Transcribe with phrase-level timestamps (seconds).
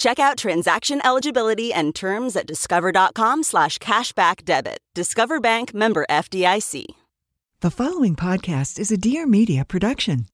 [0.00, 4.78] Check out transaction eligibility and terms at discover.com slash cashback debit.
[4.94, 6.86] Discover Bank member FDIC.
[7.60, 10.24] The following podcast is a Dear Media production.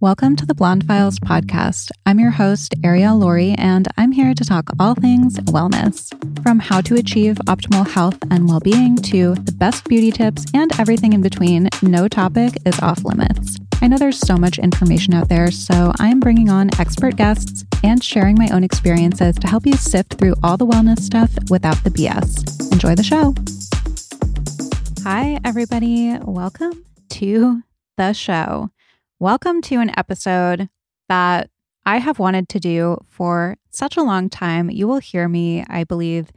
[0.00, 1.90] Welcome to the Blonde Files podcast.
[2.06, 6.08] I'm your host, Ariel Laurie, and I'm here to talk all things wellness.
[6.42, 10.72] From how to achieve optimal health and well being to the best beauty tips and
[10.80, 13.58] everything in between, no topic is off limits.
[13.82, 18.04] I know there's so much information out there, so I'm bringing on expert guests and
[18.04, 21.88] sharing my own experiences to help you sift through all the wellness stuff without the
[21.88, 22.72] BS.
[22.72, 23.34] Enjoy the show.
[25.02, 26.14] Hi, everybody.
[26.22, 27.62] Welcome to
[27.96, 28.68] the show.
[29.18, 30.68] Welcome to an episode
[31.08, 31.48] that
[31.86, 34.68] I have wanted to do for such a long time.
[34.68, 36.32] You will hear me, I believe,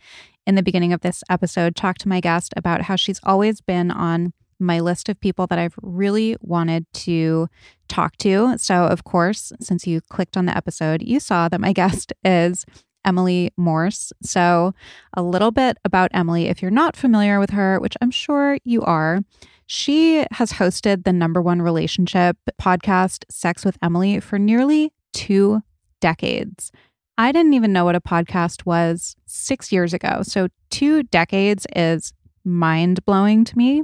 [0.48, 3.92] in the beginning of this episode, talk to my guest about how she's always been
[3.92, 7.48] on my list of people that I've really wanted to
[7.88, 8.58] talk to.
[8.58, 12.66] So, of course, since you clicked on the episode, you saw that my guest is
[13.06, 14.12] Emily Morse.
[14.22, 14.74] So,
[15.16, 18.82] a little bit about Emily, if you're not familiar with her, which I'm sure you
[18.82, 19.22] are.
[19.66, 25.62] She has hosted the number one relationship podcast, Sex with Emily, for nearly two
[26.02, 26.72] decades.
[27.18, 30.22] I didn't even know what a podcast was six years ago.
[30.24, 32.14] So, two decades is
[32.46, 33.84] mind blowing to me.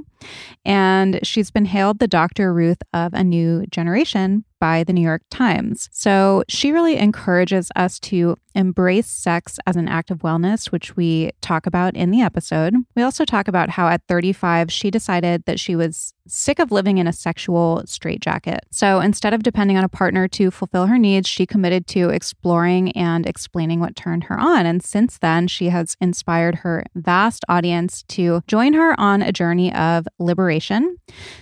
[0.64, 2.52] And she's been hailed the Dr.
[2.52, 5.88] Ruth of a new generation by the New York Times.
[5.92, 11.30] So she really encourages us to embrace sex as an act of wellness, which we
[11.40, 12.74] talk about in the episode.
[12.96, 16.98] We also talk about how at 35, she decided that she was sick of living
[16.98, 18.60] in a sexual straitjacket.
[18.70, 22.92] So instead of depending on a partner to fulfill her needs, she committed to exploring
[22.92, 24.66] and explaining what turned her on.
[24.66, 29.72] And since then, she has inspired her vast audience to join her on a journey
[29.74, 30.98] of liberation.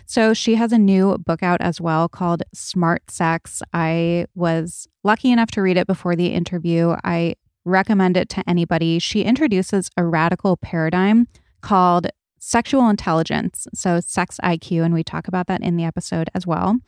[0.06, 3.62] So she has a new book out as well called Smart Sex.
[3.72, 6.94] I was lucky enough to read it before the interview.
[7.04, 8.98] I recommend it to anybody.
[8.98, 11.28] She introduces a radical paradigm
[11.60, 12.08] called
[12.40, 16.78] sexual intelligence, so sex IQ, and we talk about that in the episode as well.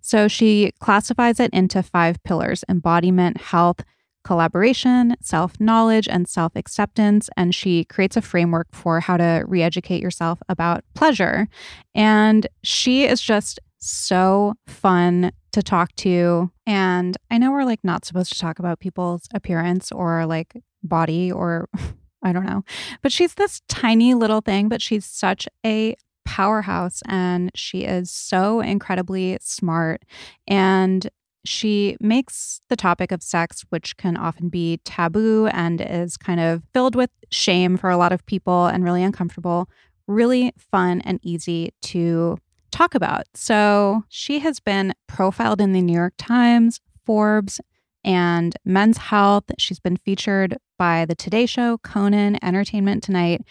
[0.00, 3.82] So she classifies it into five pillars embodiment, health,
[4.24, 7.30] collaboration, self knowledge, and self acceptance.
[7.36, 11.48] And she creates a framework for how to re educate yourself about pleasure.
[11.94, 16.50] And she is just so fun to talk to.
[16.66, 21.32] And I know we're like not supposed to talk about people's appearance or like body
[21.32, 21.68] or
[22.22, 22.64] I don't know,
[23.02, 25.94] but she's this tiny little thing, but she's such a
[26.24, 30.02] powerhouse and she is so incredibly smart.
[30.48, 31.08] And
[31.44, 36.62] she makes the topic of sex, which can often be taboo and is kind of
[36.74, 39.68] filled with shame for a lot of people and really uncomfortable,
[40.06, 42.38] really fun and easy to
[42.70, 43.24] talk about.
[43.34, 47.60] So she has been profiled in the New York Times, Forbes,
[48.04, 49.44] and Men's Health.
[49.58, 53.42] She's been featured by The Today Show, Conan, Entertainment Tonight,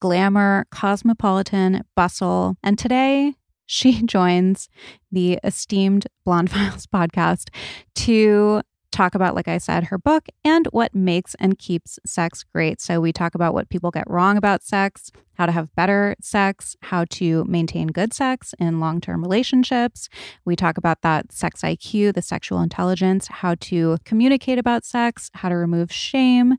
[0.00, 2.56] Glamour, Cosmopolitan, Bustle.
[2.62, 3.34] And today
[3.66, 4.68] she joins
[5.10, 7.48] the esteemed Blonde Files podcast
[7.96, 8.62] to
[8.94, 12.80] talk about, like I said, her book and what makes and keeps sex great.
[12.80, 16.76] So we talk about what people get wrong about sex, how to have better sex,
[16.80, 20.08] how to maintain good sex in long term relationships.
[20.44, 25.48] We talk about that sex IQ, the sexual intelligence, how to communicate about sex, how
[25.48, 26.54] to remove shame.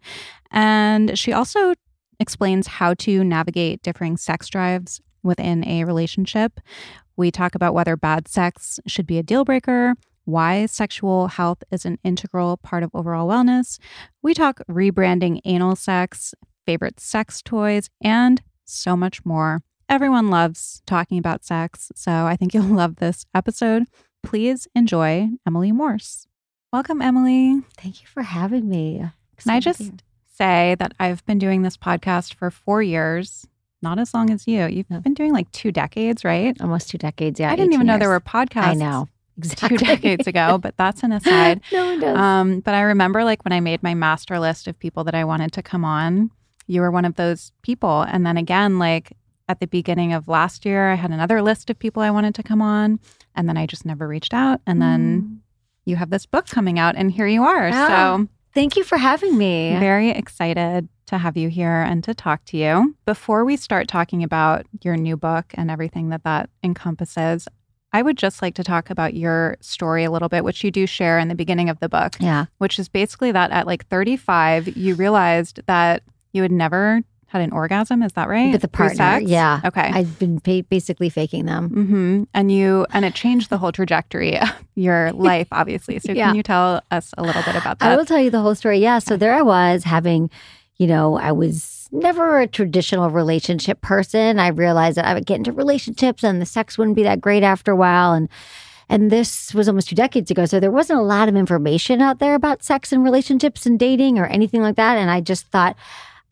[0.51, 1.73] And she also
[2.19, 6.59] explains how to navigate differing sex drives within a relationship.
[7.17, 9.95] We talk about whether bad sex should be a deal breaker,
[10.25, 13.79] why sexual health is an integral part of overall wellness.
[14.21, 16.33] We talk rebranding anal sex,
[16.65, 19.61] favorite sex toys, and so much more.
[19.87, 23.83] Everyone loves talking about sex, so I think you'll love this episode.
[24.23, 26.27] Please enjoy Emily Morse.
[26.73, 27.61] Welcome, Emily.
[27.77, 29.05] Thank you for having me.
[29.37, 29.91] Can I just
[30.35, 33.45] say that I've been doing this podcast for four years
[33.81, 34.65] not as long as you.
[34.65, 34.99] You've No.
[34.99, 36.59] been doing like two decades, right?
[36.59, 37.39] Almost two decades.
[37.39, 37.51] Yeah.
[37.51, 38.63] I didn't 18 even know there were podcasts.
[38.63, 39.07] I know.
[39.37, 39.77] Exactly.
[39.77, 41.61] Two decades ago, but that's an aside.
[41.71, 42.17] no one does.
[42.17, 45.25] Um, but I remember like when I made my master list of people that I
[45.25, 46.31] wanted to come on,
[46.67, 48.01] you were one of those people.
[48.03, 49.13] And then again, like
[49.47, 52.43] at the beginning of last year, I had another list of people I wanted to
[52.43, 52.99] come on.
[53.35, 54.61] And then I just never reached out.
[54.65, 55.41] And then
[55.85, 57.69] you have this book coming out, and here you are.
[57.71, 59.77] Ah, so Thank you for having me.
[59.79, 62.95] very excited to have you here and to talk to you.
[63.05, 67.47] Before we start talking about your new book and everything that that encompasses,
[67.95, 70.85] I would just like to talk about your story a little bit, which you do
[70.85, 72.45] share in the beginning of the book, Yeah.
[72.57, 76.03] which is basically that at like 35, you realized that
[76.33, 78.03] you had never had an orgasm.
[78.03, 78.51] Is that right?
[78.51, 79.19] With the partner.
[79.21, 79.61] Yeah.
[79.65, 79.89] Okay.
[79.93, 81.69] I've been pa- basically faking them.
[81.69, 85.99] hmm And you, and it changed the whole trajectory of your life, obviously.
[85.99, 86.27] So Yeah.
[86.27, 87.91] can you tell us a little bit about that?
[87.91, 88.79] I will tell you the whole story.
[88.79, 88.99] Yeah.
[88.99, 90.29] So there I was having,
[90.77, 91.53] you know, I was
[91.91, 94.39] never a traditional relationship person.
[94.39, 97.43] I realized that I would get into relationships and the sex wouldn't be that great
[97.43, 98.13] after a while.
[98.13, 98.29] And
[98.87, 100.45] and this was almost two decades ago.
[100.45, 104.19] So there wasn't a lot of information out there about sex and relationships and dating
[104.19, 104.97] or anything like that.
[104.97, 105.75] And I just thought,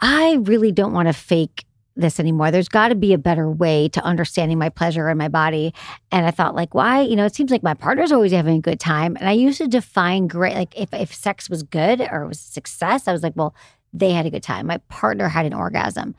[0.01, 1.65] I really don't want to fake
[1.95, 2.51] this anymore.
[2.51, 5.73] There's got to be a better way to understanding my pleasure and my body.
[6.11, 7.01] And I thought, like, why?
[7.01, 9.15] You know, it seems like my partner's always having a good time.
[9.19, 13.07] And I used to define great, like, if, if sex was good or was success,
[13.07, 13.55] I was like, well,
[13.93, 14.67] they had a good time.
[14.67, 16.15] My partner had an orgasm.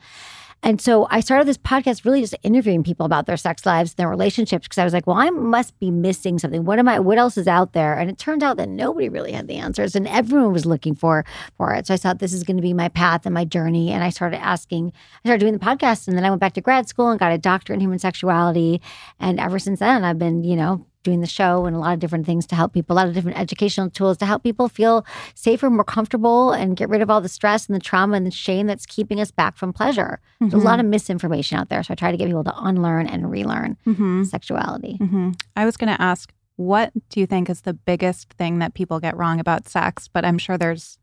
[0.63, 3.97] And so I started this podcast really just interviewing people about their sex lives, and
[3.97, 6.65] their relationships, because I was like, well, I must be missing something.
[6.65, 7.93] What am I, what else is out there?
[7.93, 11.23] And it turned out that nobody really had the answers and everyone was looking for
[11.55, 11.85] for it.
[11.85, 13.91] So I thought this is going to be my path and my journey.
[13.91, 14.91] And I started asking,
[15.23, 17.31] I started doing the podcast and then I went back to grad school and got
[17.31, 18.81] a doctorate in human sexuality.
[19.19, 21.99] And ever since then, I've been, you know, doing the show and a lot of
[21.99, 25.05] different things to help people, a lot of different educational tools to help people feel
[25.35, 28.31] safer, more comfortable, and get rid of all the stress and the trauma and the
[28.31, 30.19] shame that's keeping us back from pleasure.
[30.41, 31.81] There's a lot of misinformation out there.
[31.83, 34.97] So I try to get people to unlearn and relearn hmm sexuality.
[34.97, 38.73] hmm I was going to ask, what do you think is the biggest thing that
[38.73, 40.07] people get wrong about sex?
[40.07, 40.97] But I'm sure there's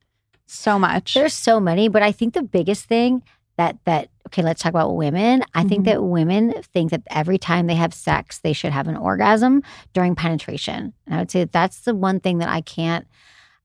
[0.47, 1.15] so much.
[1.15, 3.23] There's so many, but I think the biggest thing
[3.59, 5.43] that that okay, let's talk about women.
[5.55, 5.85] I think Mhm.
[5.87, 9.63] that women think that every time they have sex, they should have an orgasm
[9.93, 10.93] during penetration.
[11.07, 13.07] And I would say that that's the one thing that I can't.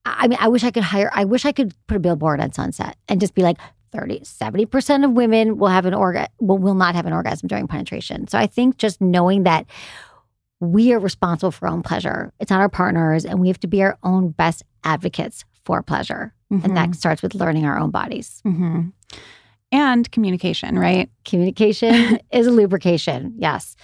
[0.06, 1.10] I mean, I wish I could hire.
[1.13, 3.57] I wish I could put a billboard on Sunset and just be like.
[3.94, 7.68] 30 70% of women will have an orga will, will not have an orgasm during
[7.68, 8.28] penetration.
[8.28, 9.66] So I think just knowing that
[10.60, 12.34] we are responsible for our own pleasure.
[12.42, 16.34] It's not our partners and we have to be our own best advocates for pleasure.
[16.51, 16.66] Mhm.
[16.66, 18.42] And that starts with learning our own bodies.
[18.45, 18.92] Mhm.
[19.71, 21.09] And communication, right?
[21.25, 23.33] Communication is a lubrication.
[23.37, 23.75] Yes.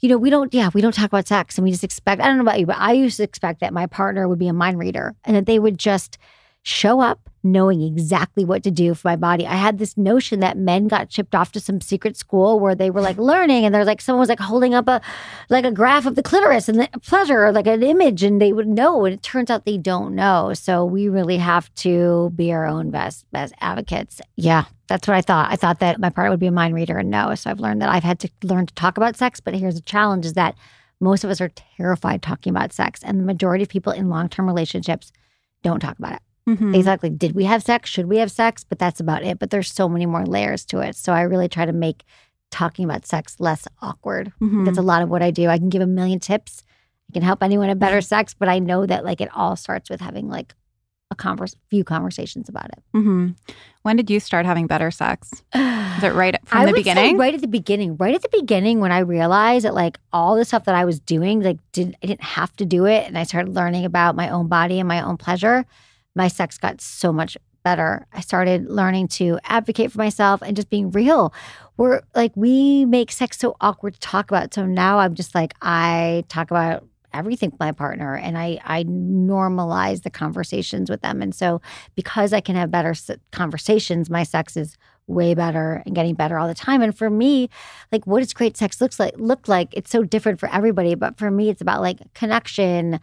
[0.00, 2.26] You know, we don't, yeah, we don't talk about sex and we just expect, I
[2.26, 4.52] don't know about you, but I used to expect that my partner would be a
[4.52, 6.18] mind reader and that they would just
[6.62, 9.46] show up knowing exactly what to do for my body.
[9.46, 12.90] I had this notion that men got shipped off to some secret school where they
[12.90, 15.00] were like learning and there's like someone was like holding up a
[15.48, 18.52] like a graph of the clitoris and the pleasure or like an image and they
[18.52, 20.52] would know and it turns out they don't know.
[20.54, 24.20] So we really have to be our own best best advocates.
[24.36, 25.50] Yeah, that's what I thought.
[25.52, 27.34] I thought that my partner would be a mind reader and no.
[27.34, 29.80] So I've learned that I've had to learn to talk about sex, but here's the
[29.82, 30.56] challenge is that
[31.00, 34.46] most of us are terrified talking about sex and the majority of people in long-term
[34.46, 35.12] relationships
[35.62, 36.22] don't talk about it.
[36.48, 36.72] Mhm.
[36.72, 37.90] They talk like, did we have sex?
[37.90, 38.64] Should we have sex?
[38.64, 39.38] But that's about it.
[39.38, 40.96] But there's so many more layers to it.
[40.96, 42.04] So I really try to make
[42.50, 44.32] talking about sex less awkward.
[44.40, 44.64] Mhm.
[44.64, 45.48] That's a lot of what I do.
[45.48, 46.64] I can give a million tips.
[47.10, 49.90] I can help anyone have better sex, but I know that like it all starts
[49.90, 50.54] with having like
[51.10, 52.82] a converse, few conversations about it.
[52.94, 53.34] Mhm.
[53.82, 55.30] When did you start having better sex?
[55.54, 57.16] Is it right from I the beginning?
[57.16, 57.96] right at the beginning.
[57.96, 61.00] Right at the beginning, when I realized that like all the stuff that I was
[61.00, 64.28] doing, like did I didn't have to do it, and I started learning about my
[64.28, 65.64] own body and my own pleasure.
[66.14, 68.06] My sex got so much better.
[68.12, 71.32] I started learning to advocate for myself and just being real.
[71.78, 74.52] We're like we make sex so awkward to talk about.
[74.52, 78.84] So now I'm just like I talk about everything with my partner and I I
[78.84, 81.22] normalize the conversations with them.
[81.22, 81.60] And so
[81.94, 82.94] because I can have better
[83.32, 86.82] conversations, my sex is way better and getting better all the time.
[86.82, 87.48] And for me,
[87.90, 89.68] like what does great sex looks like look like?
[89.72, 90.94] It's so different for everybody.
[90.94, 93.00] But for me, it's about like connection.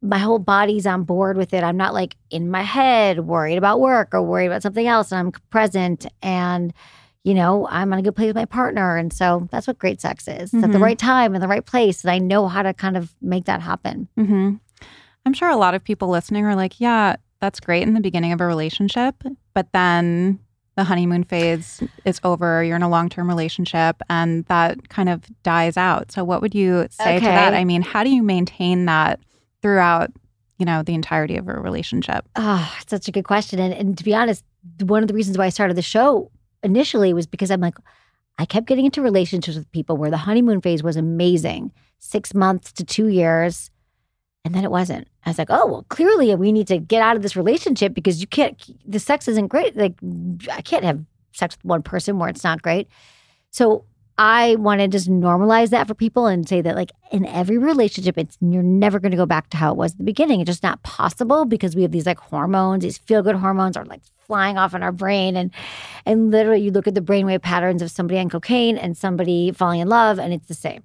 [0.00, 1.64] My whole body's on board with it.
[1.64, 5.10] I'm not like in my head worried about work or worried about something else.
[5.10, 6.72] And I'm present and
[7.24, 8.96] you know, I'm on a good place with my partner.
[8.96, 10.54] And so that's what great sex is.
[10.54, 10.82] It's at the Mhm.
[10.82, 12.02] right time in the right place.
[12.04, 14.08] And I know how to kind of make that happen.
[14.16, 14.54] hmm
[15.26, 18.32] I'm sure a lot of people listening are like, yeah, that's great in the beginning
[18.32, 19.22] of a relationship,
[19.52, 20.38] but then
[20.76, 22.64] the honeymoon phase is over.
[22.64, 26.12] You're in a long term relationship and that kind of dies out.
[26.12, 27.52] So, what would you say to that?
[27.52, 29.20] I mean, how do you maintain that
[29.60, 30.10] throughout,
[30.56, 32.26] you know, the entirety of a relationship?
[32.36, 33.58] Oh, it's such a good question.
[33.58, 34.44] And, and to be honest,
[34.80, 36.30] one of the reasons why I started the show
[36.68, 37.74] initially was because I'm like,
[38.38, 42.72] I kept getting into relationships with people where the honeymoon phase was amazing, six months
[42.74, 43.70] to two years.
[44.44, 45.08] And then it wasn't.
[45.26, 48.20] I was like, oh, well, clearly we need to get out of this relationship because
[48.20, 48.56] you can't,
[48.86, 49.76] the sex isn't great.
[49.76, 49.94] Like,
[50.52, 52.88] I can't have sex with one person where it's not great.
[53.50, 53.84] So
[54.16, 58.16] I want to just normalize that for people and say that, like, in every relationship,
[58.18, 60.40] it's you're never going to go back to how it was at the beginning.
[60.40, 63.84] It's just not possible because we have these like hormones, these feel good hormones are
[63.84, 65.36] like flying off in our brain.
[65.36, 65.50] And,
[66.06, 69.80] and literally, you look at the brainwave patterns of somebody on cocaine and somebody falling
[69.80, 70.84] in love, and it's the same.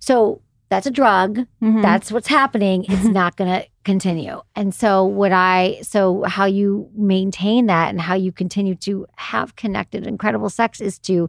[0.00, 1.40] So, that's a drug.
[1.62, 1.82] Mhm.
[1.82, 2.86] That's what's happening.
[2.88, 4.40] It's not going to continue.
[4.56, 9.54] And so, what I, so how you maintain that and how you continue to have
[9.54, 11.28] connected, incredible sex is to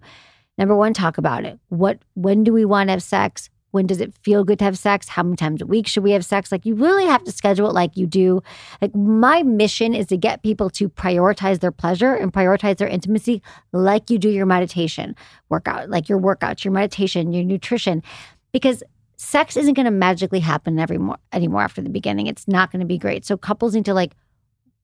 [0.58, 1.60] number one, talk about it.
[1.68, 3.50] What, when do we want to have sex?
[3.74, 5.10] When does it feel good to have sex?
[5.10, 6.52] How many times a week should we have sex?
[6.52, 8.44] Like, you really have to schedule it like you do.
[8.84, 13.42] Like, my mission is to get people to prioritize their pleasure and prioritize their intimacy
[13.72, 15.16] like you do your meditation
[15.50, 18.04] workout, like your workouts, your meditation, your nutrition.
[18.52, 18.84] Because
[19.18, 22.28] sex isn't going to magically happen every more anymore after the beginning.
[22.28, 23.26] It's not going to be great.
[23.26, 24.14] So couples need to like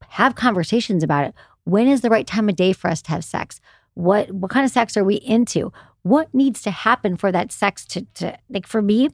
[0.08, 1.36] have conversations about it.
[1.66, 3.62] When is the right time of day for us to have sex?
[3.94, 5.72] What what kind of sex are we into?
[6.04, 9.10] What needs to happen for that sex to to like for me?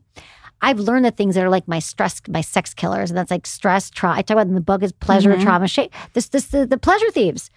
[0.61, 3.45] I've learned the things that are like my stress, my sex killers, and that's like
[3.45, 4.17] stress, trauma.
[4.17, 5.43] I talk about in the book is pleasure, Mhm.
[5.43, 5.89] trauma, shame.
[6.13, 7.49] This, this, the, the pleasure thieves.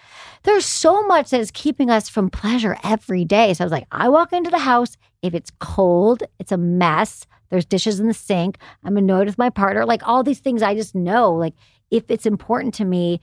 [0.42, 3.54] There's so much that is keeping us from pleasure every day.
[3.54, 4.96] So I was like, I walk into the house.
[5.22, 7.24] If it's cold, it's a mess.
[7.50, 8.58] There's dishes in the sink.
[8.84, 9.86] I'm annoyed with my partner.
[9.86, 11.32] Like all these things, I just know.
[11.32, 11.54] Like
[11.92, 13.20] if it's important to me,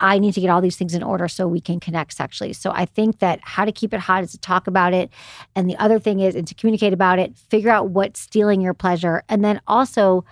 [0.00, 2.52] I need to get all these things in order so we can connect sexually.
[2.52, 5.10] So I think that how to keep it hot is to talk about it.
[5.56, 8.74] And the other thing is, and to communicate about it, figure out what's stealing your
[8.74, 9.22] pleasure.
[9.28, 10.24] And then also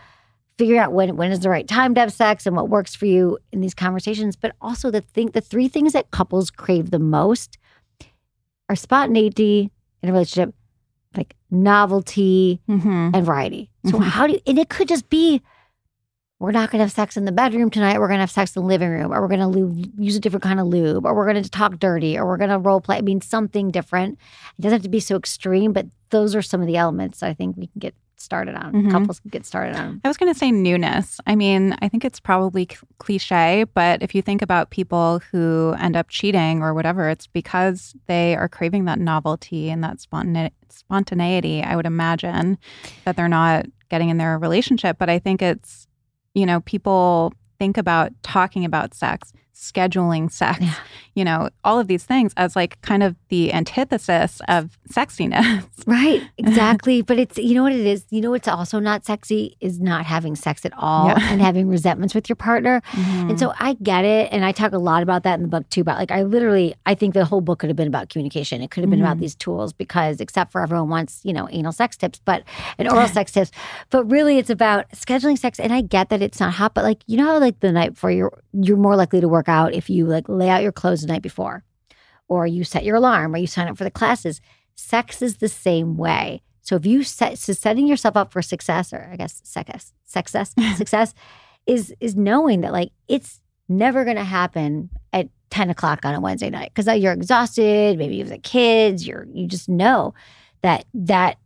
[0.56, 3.06] figure out when when is the right time to have sex and what works for
[3.06, 4.36] you in these conversations.
[4.36, 7.58] But also the thing, the three things that couples crave the most
[8.68, 9.70] are spontaneity
[10.02, 10.54] in a relationship,
[11.16, 13.14] like novelty Mhm.
[13.14, 13.70] and variety.
[13.84, 14.04] So Mhm.
[14.04, 15.42] how do you, and it could just be
[16.38, 17.98] we're not going to have sex in the bedroom tonight.
[17.98, 20.20] We're going to have sex in the living room, or we're going to use a
[20.20, 22.80] different kind of lube, or we're going to talk dirty, or we're going to role
[22.80, 22.98] play.
[22.98, 24.18] I mean, something different.
[24.58, 27.32] It doesn't have to be so extreme, but those are some of the elements I
[27.32, 28.72] think we can get started on.
[28.72, 28.90] Mhm.
[28.90, 30.00] Couples can get started on.
[30.04, 31.20] I was going to say newness.
[31.26, 35.74] I mean, I think it's probably c- cliche, but if you think about people who
[35.78, 40.50] end up cheating or whatever, it's because they are craving that novelty and that spontane-
[40.70, 41.62] spontaneity.
[41.62, 42.56] I would imagine
[43.04, 44.96] that they're not getting in their relationship.
[44.98, 45.85] But I think it's,
[46.36, 50.74] you know, people think about talking about sex, scheduling sex, Yeah.
[51.14, 55.64] you know, all of these things as like kind of the antithesis of sexiness.
[55.86, 57.00] Right, exactly.
[57.02, 58.04] but it's you know what it is.
[58.10, 61.18] You know what's also not sexy is not having sex at all Yeah.
[61.30, 62.82] and having resentments with your partner.
[62.96, 65.68] And so I get it, and I talk a lot about that in the book
[65.70, 65.82] too.
[65.82, 68.62] About like I literally, I think the whole book could have been about communication.
[68.62, 69.20] It could have been about Mhm.
[69.20, 72.42] these tools because, except for everyone wants, you know, anal sex tips, but
[72.78, 73.52] and oral sex tips,
[73.90, 75.60] but really it's about scheduling sex.
[75.60, 77.94] And I get that it's not hot, but like you know how like the night
[77.94, 81.02] before you're you're more likely to work out if you like lay out your clothes
[81.02, 81.64] the night before,
[82.28, 84.40] or you set your alarm, or you sign up for the classes.
[84.74, 86.42] Sex is the same way.
[86.62, 90.54] So if you set so setting yourself up for success, or I guess success, success,
[90.76, 91.14] success,
[91.66, 96.20] is is knowing that like it's never going to happen at 10 o'clock on a
[96.20, 97.98] Wednesday night because uh, you're exhausted.
[97.98, 99.06] Maybe you have the kids.
[99.06, 100.14] You're you just know
[100.62, 101.38] that that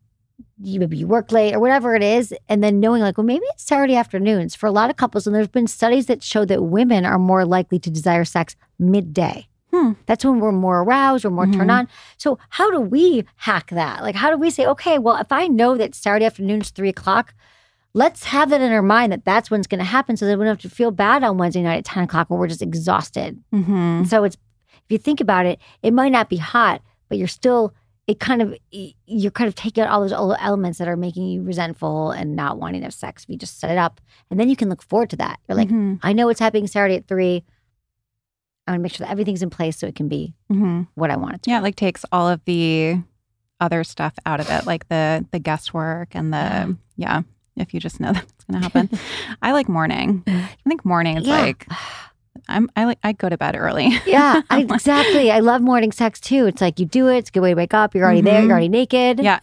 [0.62, 3.44] you maybe you work late or whatever it is, and then knowing like well maybe
[3.50, 6.62] it's Saturday afternoons for a lot of couples, and there's been studies that show that
[6.64, 9.46] women are more likely to desire sex midday.
[9.72, 9.92] Hmm.
[10.06, 11.78] That's when we're more aroused or more turned Mhm.
[11.78, 11.88] on.
[12.16, 14.02] So how do we hack that?
[14.02, 16.88] Like how do we say okay, well if I know that Saturday afternoon is three
[16.88, 17.34] o'clock
[17.92, 20.38] let's have that in our mind that that's when it's going to happen so that
[20.38, 22.62] we don't have to feel bad on Wednesday night at 10 o'clock where we're just
[22.62, 23.36] exhausted.
[23.50, 24.36] hmm so it's,
[24.84, 27.74] if you think about it, it might not be hot, but you're still,
[28.10, 28.54] it kind of,
[29.06, 32.58] you're kind of taking out all those elements that are making you resentful and not
[32.58, 33.22] wanting to have sex.
[33.24, 34.00] If you just set it up
[34.30, 35.38] and then you can look forward to that.
[35.48, 36.00] You're like, Mhm.
[36.02, 37.44] I know what's happening Saturday at three.
[38.66, 40.88] I want to make sure that everything's in place so it can be Mhm.
[40.94, 42.98] what I want it to Yeah, it like takes all of the
[43.60, 46.66] other stuff out of it, like the the guesswork and the Yeah.
[46.96, 47.22] yeah.
[47.56, 48.88] if you just know that it's gonna happen.
[49.42, 50.22] I like morning.
[50.26, 51.40] I think morning is Yeah.
[51.40, 51.66] like
[52.48, 53.88] I'm I like I go to bed early.
[54.06, 55.30] Yeah, I, exactly.
[55.30, 56.46] I love morning sex too.
[56.46, 57.94] It's like you do it, it's a good way to wake up.
[57.94, 58.44] You're already there, Mhm.
[58.46, 59.20] you're already naked.
[59.20, 59.38] yeah.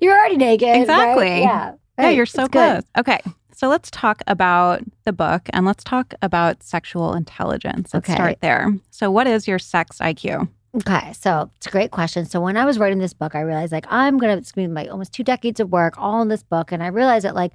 [0.00, 0.68] you're already naked.
[0.82, 1.40] Exactly.
[1.40, 1.72] Yeah.
[1.98, 2.16] Yeah, Right.
[2.16, 2.72] you're so It's good.
[2.72, 2.82] close.
[2.98, 3.20] Okay.
[3.54, 7.92] So let's talk about the book and let's talk about sexual intelligence.
[7.92, 8.14] Let's Okay.
[8.14, 8.72] start there.
[8.90, 10.48] So what is your sex IQ?
[10.76, 12.24] Okay, so it's a great question.
[12.24, 14.74] So when I was writing this book, I realized like I'm gonna it's gonna be
[14.74, 17.52] like almost two decades of work all in this book, and I realized that like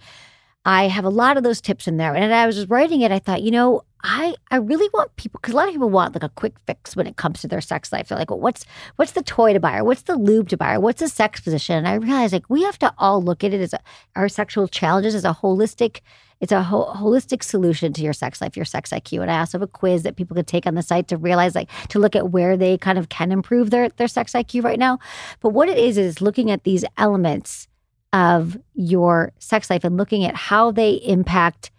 [0.65, 2.15] I have a lot of those tips in there.
[2.15, 5.53] And I was writing it, I thought, you know, I I really want people because
[5.53, 7.91] a lot of people want like a quick fix when it comes to their sex
[7.91, 8.07] life.
[8.07, 8.65] They're like, well, what's
[8.97, 11.39] what's the toy to buy or what's the lube to buy or what's the sex
[11.39, 11.77] position?
[11.77, 13.79] And I realized like we have to all look at it as a,
[14.15, 16.01] our sexual challenges as a holistic.
[16.39, 19.21] It's a ho- holistic solution to your sex life, your sex IQ.
[19.21, 21.55] And I also have a quiz that people could take on the site to realize,
[21.55, 24.77] like, to look at where they kind of can improve their their sex IQ right
[24.77, 24.99] now.
[25.39, 27.67] But what it is is looking at these elements
[28.15, 31.69] of your sex life and looking at how they impact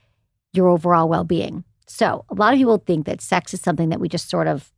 [0.53, 1.65] your overall well being.
[1.87, 4.71] So, a lot of people think that sex is something that we just sort of,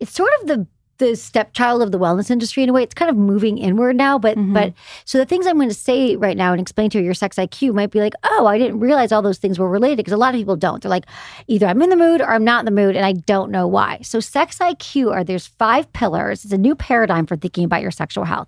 [0.00, 0.66] it's sort of the
[0.98, 2.80] the stepchild of the wellness industry in a way.
[2.84, 4.54] It's kind of moving inward now, but Mhm.
[4.54, 4.72] but
[5.04, 7.34] so the things I'm going to say right now and explain to you your sex
[7.36, 10.16] IQ might be like, oh, I didn't realize all those things were related because a
[10.16, 10.80] lot of people don't.
[10.80, 11.06] They're like,
[11.48, 13.66] either I'm in the mood or I'm not in the mood, and I don't know
[13.66, 13.98] why.
[14.02, 16.44] So sex IQ are there's five pillars.
[16.44, 18.46] It's a new paradigm for thinking about your sexual health.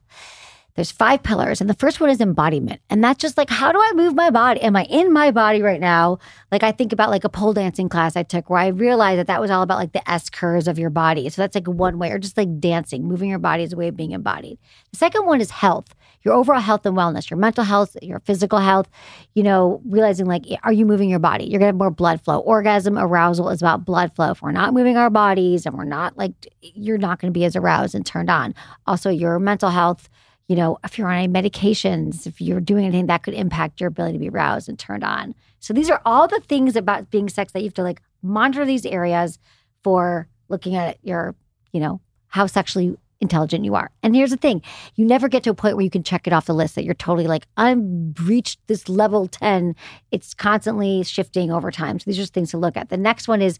[0.76, 3.78] There's five pillars, and the first one is embodiment, and that's just like, how do
[3.78, 4.60] I move my body?
[4.60, 6.18] Am I in my body right now?
[6.52, 9.26] Like I think about like a pole dancing class I took where I realized that
[9.26, 11.30] that was all about like the S curves of your body.
[11.30, 13.88] So that's like one way, or just like dancing, moving your body is a way
[13.88, 14.58] of being embodied.
[14.92, 18.58] The second one is health, your overall health and wellness, your mental health, your physical
[18.58, 18.88] health.
[19.34, 21.44] You know, realizing like, are you moving your body?
[21.44, 22.40] You're gonna have more blood flow.
[22.40, 24.32] Orgasm, arousal is about blood flow.
[24.32, 27.56] If we're not moving our bodies and we're not like, you're not gonna be as
[27.56, 28.54] aroused and turned on.
[28.86, 30.10] Also, your mental health
[30.48, 33.88] you know, if you're on any medications, if you're doing anything that could impact your
[33.88, 35.34] ability to be aroused and turned on.
[35.58, 38.64] So these are all the things about being sex that you have to like monitor
[38.64, 39.38] these areas
[39.82, 41.34] for looking at your,
[41.72, 43.90] you know, how sexually intelligent you are.
[44.02, 44.62] And here's the thing,
[44.94, 46.84] you never get to a point where you can check it off the list that
[46.84, 47.80] you're totally like, I've
[48.22, 49.74] reached this level 10.
[50.10, 51.98] It's constantly shifting over time.
[51.98, 52.88] So these are just things to look at.
[52.88, 53.58] The next one is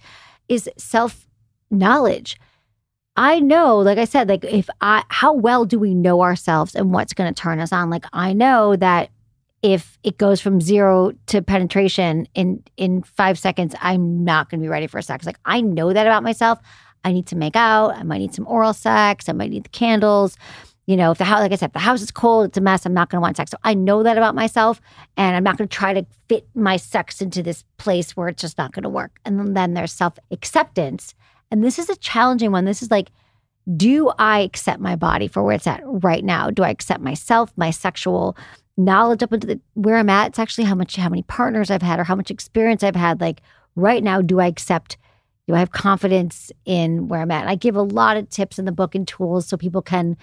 [0.49, 1.27] is self
[1.71, 2.39] knowledge.
[3.17, 6.93] I know, like I said, like if I, how well do we know ourselves and
[6.93, 7.89] what's going to turn us on?
[7.89, 9.11] Like I know that
[9.63, 14.65] if it goes from zero to penetration in in five seconds, I'm not going to
[14.65, 15.25] be ready for sex.
[15.25, 16.59] Like I know that about myself.
[17.05, 17.97] I need to make out.
[17.97, 19.29] I might need some oral sex.
[19.29, 20.37] I might need the candles.
[20.87, 22.61] You know, if the house, like I said, if the house is cold, it's a
[22.61, 22.87] mess.
[22.87, 23.51] I'm not going to want sex.
[23.51, 24.81] So I know that about myself,
[25.17, 28.41] and I'm not going to try to fit my sex into this place where it's
[28.41, 29.19] just not going to work.
[29.25, 31.15] And then, there's self acceptance.
[31.51, 32.65] And this is a challenging one.
[32.65, 33.11] This is like,
[33.77, 36.51] do I accept my body for where it's at right now?
[36.51, 38.37] Do I accept myself, my sexual
[38.77, 40.29] knowledge up into the, where I'm at?
[40.29, 43.21] It's actually how much, how many partners I've had or how much experience I've had.
[43.21, 43.41] Like
[43.75, 44.97] right now, do I accept?
[45.49, 47.43] Do I have confidence in where I'm at?
[47.43, 50.17] And I give a lot of tips in the book and tools so people can,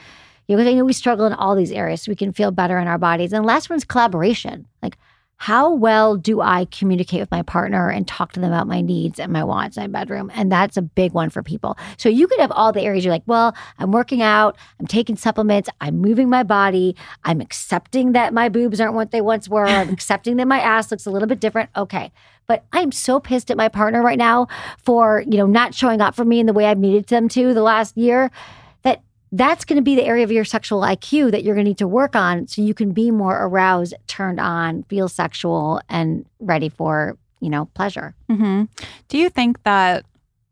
[0.47, 2.77] you know, I know we struggle in all these areas, so we can feel better
[2.77, 3.31] in our bodies.
[3.31, 4.67] And the last one's collaboration.
[4.81, 4.97] Like,
[5.43, 9.19] how well do I communicate with my partner and talk to them about my needs
[9.19, 10.31] and my wants in my bedroom?
[10.33, 11.77] And that's a big one for people.
[11.97, 15.17] So you could have all the areas you're like, well, I'm working out, I'm taking
[15.17, 19.65] supplements, I'm moving my body, I'm accepting that my boobs aren't what they once were,
[19.65, 21.69] I'm accepting that my ass looks a little bit different.
[21.75, 22.13] Okay.
[22.47, 26.15] But I'm so pissed at my partner right now for, you know, not showing up
[26.15, 28.31] for me in the way I've needed them to the last year
[29.35, 31.77] that's going to be the area of your sexual IQ that you're going to need
[31.79, 36.69] to work on so you can be more aroused, turned on, feel sexual, and ready
[36.69, 38.13] for, you know, pleasure.
[38.29, 38.63] hmm
[39.09, 40.05] Do you think that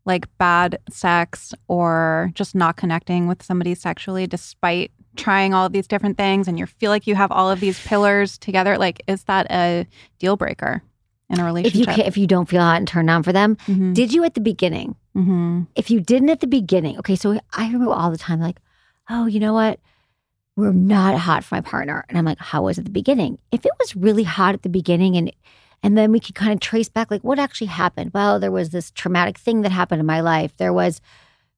[0.04, 5.86] like bad sex or just not connecting with somebody sexually despite trying all of these
[5.86, 9.22] different things and you feel like you have all of these pillars together, like is
[9.24, 9.86] that a
[10.18, 10.82] deal breaker
[11.30, 11.88] in a relationship.
[11.88, 13.94] If you if you don't feel hot and turned on for them, Mhm.
[13.94, 14.96] did you at the beginning?
[15.16, 15.68] Mhm.
[15.76, 18.58] If you didn't at the beginning, okay, so I remember all the time like,
[19.10, 19.80] oh, you know what?
[20.56, 22.04] We're not hot for my partner.
[22.08, 23.38] And I'm like, how was it at the beginning?
[23.50, 25.32] If it was really hot at the beginning and
[25.82, 28.12] and then we could kind of trace back like what actually happened.
[28.14, 30.56] Well, there was this traumatic thing that happened in my life.
[30.56, 31.00] There was,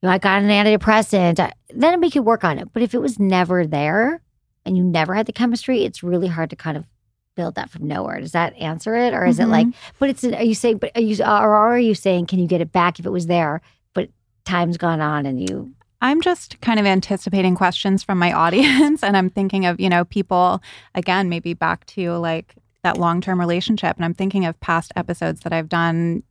[0.00, 1.38] you know, I got an antidepressant.
[1.38, 2.72] I- Then we could work on it.
[2.72, 4.22] But if it was never there
[4.64, 6.86] and you never had the chemistry, it's really hard to kind of
[7.36, 8.18] build that from nowhere.
[8.20, 9.12] Does that answer it?
[9.12, 9.96] Or is it like, mm-hmm.
[9.98, 12.62] but it's, are you saying, but are you, or are you saying, can you get
[12.62, 13.60] it back if it was there,
[13.92, 14.08] but
[14.46, 19.16] time's gone on and you, I'm just kind of anticipating questions from my audience and
[19.16, 20.62] I'm thinking of, you know, people
[20.94, 25.52] again, maybe back to like that long-term relationship and I'm thinking of past episodes that
[25.54, 26.22] I've done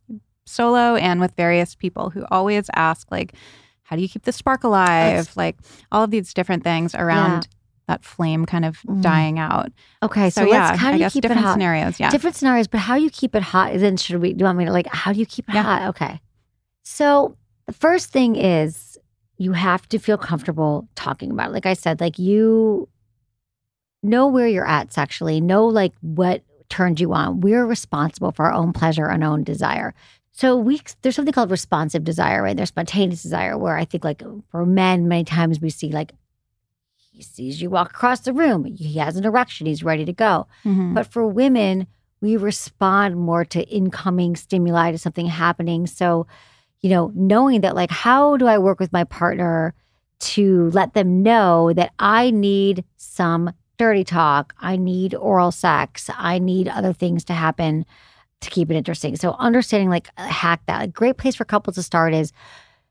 [0.46, 3.32] solo and with various people who always ask like
[3.82, 5.30] how do you keep the spark alive?
[5.36, 5.56] like
[5.92, 7.48] all of these different things around
[7.88, 9.02] that flame kind of Mm.
[9.02, 9.70] dying out.
[10.02, 11.52] okay, so, So, yeah, let's, how do you keep it different hot?
[11.54, 12.00] scenarios.
[12.00, 12.10] Yeah.
[12.10, 13.74] Different scenarios, but how you keep it hot?
[13.74, 15.62] Then should we, do you want me to like, how do you keep it Yeah.
[15.64, 15.88] hot?
[15.90, 16.20] Okay.
[16.84, 18.93] So the first thing is
[19.36, 21.52] you have to feel comfortable talking about it.
[21.52, 22.88] Like I said, like you
[24.02, 27.40] know where you're at sexually, know like what turned you on.
[27.40, 29.94] We're responsible for our own pleasure and own desire.
[30.32, 32.56] So we there's something called responsive desire, right?
[32.56, 36.12] There's spontaneous desire where I think like for men, many times we see like
[37.12, 38.64] he sees you walk across the room.
[38.64, 39.66] He has an erection.
[39.66, 40.48] He's ready to go.
[40.64, 40.94] Mhm.
[40.94, 41.86] But for women,
[42.20, 45.86] we respond more to incoming stimuli to something happening.
[45.86, 46.26] So,
[46.84, 49.72] you know, knowing that, like, how do I work with my partner
[50.18, 56.38] to let them know that I need some dirty talk, I need oral sex, I
[56.38, 57.86] need other things to happen
[58.42, 59.16] to keep it interesting.
[59.16, 62.34] So, understanding, like, a hack that a great place for couples to start is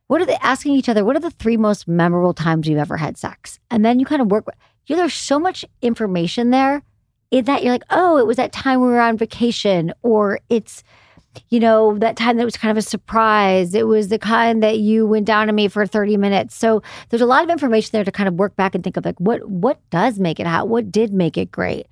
[0.08, 1.06] what are they asking each other?
[1.06, 3.60] What are the three most memorable times you've ever had sex?
[3.69, 4.47] And then you kind of work.
[4.88, 6.82] You know, there's so much information there
[7.29, 10.82] in that you're like, oh, it was that time we were on vacation, or it's,
[11.49, 13.73] you know, that time that was kind of a surprise.
[13.73, 16.55] It was the kind that you went down to me for 30 minutes.
[16.55, 19.05] So there's a lot of information there to kind of work back and think of
[19.05, 20.67] like what what does make it hot?
[20.69, 21.87] What did make it great?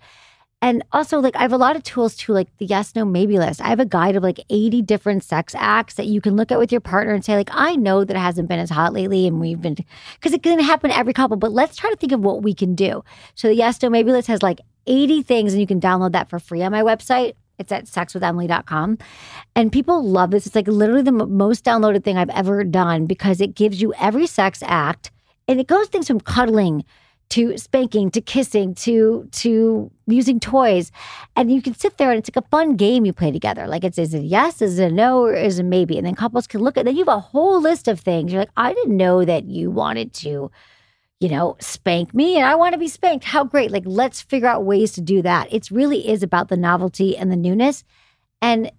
[0.64, 3.40] And also, like, I have a lot of tools too, like the yes, no, maybe
[3.40, 3.62] list.
[3.62, 6.60] I have a guide of like 80 different sex acts that you can look at
[6.60, 9.26] with your partner and say, like, I know that it hasn't been as hot lately
[9.26, 9.76] and we've been,
[10.14, 12.54] because it can happen to every couple, but let's try to think of what we
[12.54, 13.04] can do.
[13.34, 16.30] So the yes, no, maybe list has like 80 things and you can download that
[16.30, 17.34] for free on my website.
[17.62, 18.98] It's at sexwithemily.com.
[19.56, 20.46] And people love this.
[20.46, 24.28] It's like literally the most downloaded thing I've ever done because it gives you every
[24.28, 25.12] sex act
[25.48, 26.84] and it goes things from cuddling
[27.32, 30.92] to spanking to kissing to to using toys.
[31.38, 33.68] And you can sit there and it's like a fun game you play together.
[33.68, 34.62] Like it's is it yes?
[34.62, 35.24] Is it a no?
[35.24, 35.98] Or is it maybe?
[35.98, 38.32] And then couples can look at then you have a whole list of things.
[38.32, 40.52] You're like i didn't know that you wanted to
[41.22, 44.48] you know spank me and i want to be spanked how great like let's figure
[44.50, 47.84] out ways to do that it really is about the novelty and the newness
[48.42, 48.70] and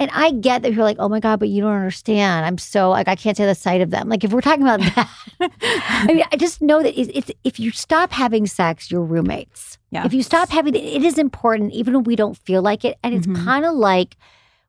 [0.00, 2.44] and I get that people are like, oh my God, but you don't understand.
[2.44, 4.08] I'm so like, I can't say the sight of them.
[4.08, 5.08] Like, if we're talking about that,
[5.60, 9.78] I mean, I just know that it's, it's if you stop having sex, you're roommates.
[9.90, 10.04] Yeah.
[10.04, 12.98] If you stop having it, is important, even when we don't feel like it.
[13.04, 13.44] And it's Mhm.
[13.44, 14.16] kind of like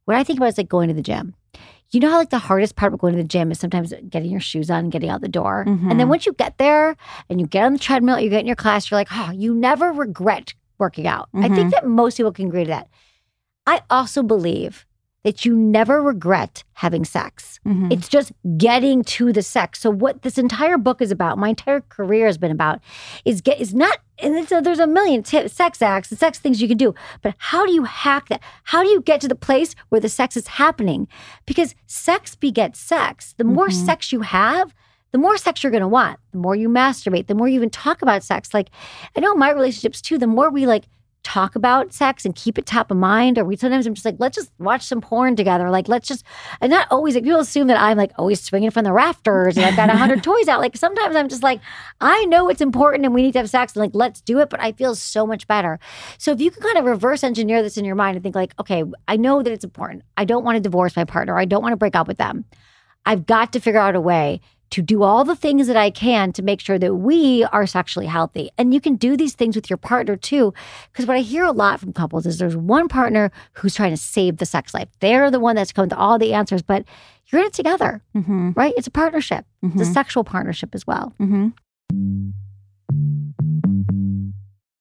[0.06, 1.34] what I think about is like going to the gym.
[1.94, 4.32] You know how like the hardest part of going to the gym is sometimes getting
[4.32, 5.62] your shoes on and getting out the door.
[5.68, 6.10] And then Mhm.
[6.10, 6.96] once you get there
[7.30, 9.54] and you get on the treadmill, you get in your class, you're like, oh, you
[9.54, 11.30] never regret working out.
[11.36, 12.88] I think that most people can agree to that.
[13.68, 14.88] I also believe
[15.24, 17.60] that you never regret having sex.
[17.66, 17.92] Mhm.
[17.94, 19.80] It's just getting to the sex.
[19.80, 22.80] So what this entire book is about, my entire career has been about,
[23.24, 24.00] is get is not.
[24.20, 26.94] And it's a, there's a million t- sex acts and sex things you can do,
[27.22, 28.42] but how do you hack that?
[28.66, 31.08] How do you get to the place where the sex is happening?
[31.46, 33.34] Because sex begets sex.
[33.38, 33.86] The more Mhm.
[33.86, 34.74] sex you have.
[35.14, 38.02] The more sex you're gonna want, the more you masturbate, the more you even talk
[38.02, 38.52] about sex.
[38.54, 38.70] Like,
[39.16, 40.86] I know in my relationships too, the more we like
[41.24, 44.18] talk about sex and keep it top of mind, or we sometimes I'm just like,
[44.20, 45.70] let's just watch some porn together.
[45.70, 46.24] Like, let's just,
[46.62, 49.66] and not always, like, people assume that I'm like always swinging from the rafters and
[49.66, 50.60] I've got a hundred toys out.
[50.60, 51.62] Like, sometimes I'm just like,
[52.02, 54.50] I know it's important and we need to have sex and like, let's do it,
[54.50, 55.80] but I feel so much better.
[56.18, 58.54] So if you can kind of reverse engineer this in your mind and think, like,
[58.60, 60.04] okay, I know that it's important.
[60.18, 61.38] I don't want to divorce my partner.
[61.38, 62.46] I don't want to break up with them.
[63.06, 64.42] I've got to figure out a way
[64.74, 68.08] to do all the things that I can to make sure that we are sexually
[68.08, 68.50] healthy.
[68.58, 70.52] And you can do these things with your partner too.
[70.92, 73.98] Because what I hear a lot from couples is there's one partner who's trying to
[73.98, 74.90] save the sex life.
[75.00, 76.86] They're the one that's coming to all the answers, but
[77.28, 78.56] you're in it together, Mhm.
[78.56, 78.74] right?
[78.76, 79.46] It's a partnership.
[79.62, 79.94] It's a Mhm.
[79.94, 81.14] sexual partnership as well.
[81.22, 81.50] Mm-hmm.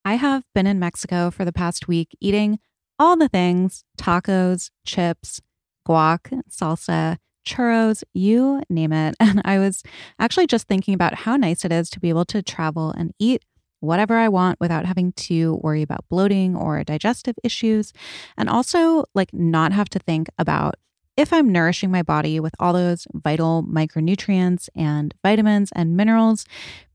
[0.05, 2.59] I have been in Mexico for the past week eating
[2.99, 5.39] all the things tacos, chips,
[5.87, 9.15] guac, salsa, churros, you name it.
[9.23, 9.83] And I was
[10.19, 13.43] actually just thinking about how nice it is to be able to travel and eat
[13.79, 17.93] whatever I want without having to worry about bloating or digestive issues.
[18.37, 20.75] And also, like, not have to think about
[21.17, 26.45] if I'm nourishing my body with all those vital micronutrients and vitamins and minerals,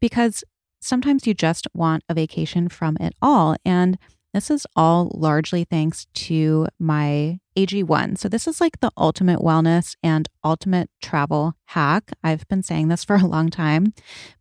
[0.00, 0.42] because
[0.80, 3.56] sometimes you just want a vacation from it all.
[3.64, 3.98] And
[4.38, 8.16] this is all largely thanks to my AG1.
[8.18, 12.12] So, this is like the ultimate wellness and ultimate travel hack.
[12.22, 13.92] I've been saying this for a long time,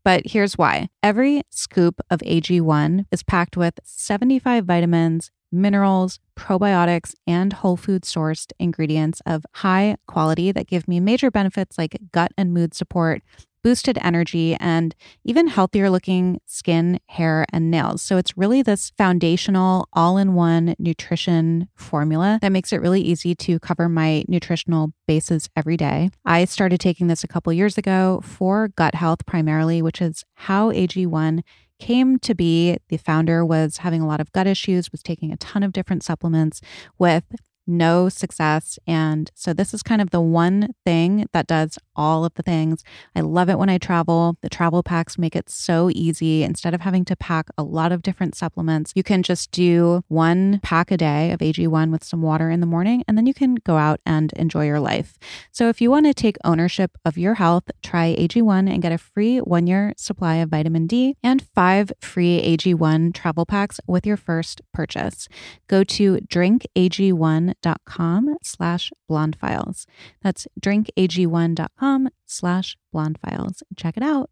[0.05, 0.89] but here's why.
[1.01, 8.51] Every scoop of AG1 is packed with 75 vitamins, minerals, probiotics, and whole food sourced
[8.59, 13.23] ingredients of high quality that give me major benefits like gut and mood support,
[13.67, 18.01] boosted energy, and even healthier looking skin, hair, and nails.
[18.01, 23.35] So it's really this foundational, all in one nutrition formula that makes it really easy
[23.35, 26.09] to cover my nutritional bases every day.
[26.23, 30.71] I started taking this a couple years ago for gut health primarily, which is how
[30.71, 31.41] AG1
[31.77, 32.77] came to be.
[32.87, 36.05] The founder was having a lot of gut issues, was taking a ton of different
[36.05, 36.61] supplements
[36.97, 37.25] with
[37.67, 38.79] no success.
[38.87, 42.83] And so this is kind of the one thing that does all of the things.
[43.15, 44.37] I love it when I travel.
[44.41, 46.43] The travel packs make it so easy.
[46.43, 50.59] Instead of having to pack a lot of different supplements, you can just do one
[50.61, 53.55] pack a day of AG1 with some water in the morning, and then you can
[53.55, 55.17] go out and enjoy your life.
[55.51, 58.97] So if you want to take ownership of your health, try AG1 and get a
[58.97, 64.17] free one year supply of vitamin D and five free AG1 travel packs with your
[64.17, 65.29] first purchase.
[65.67, 69.85] Go to drinkag1.com slash blondefiles.
[70.21, 71.86] That's drinkag1.com
[72.25, 73.61] slash blondefiles.
[73.75, 74.29] Check it out.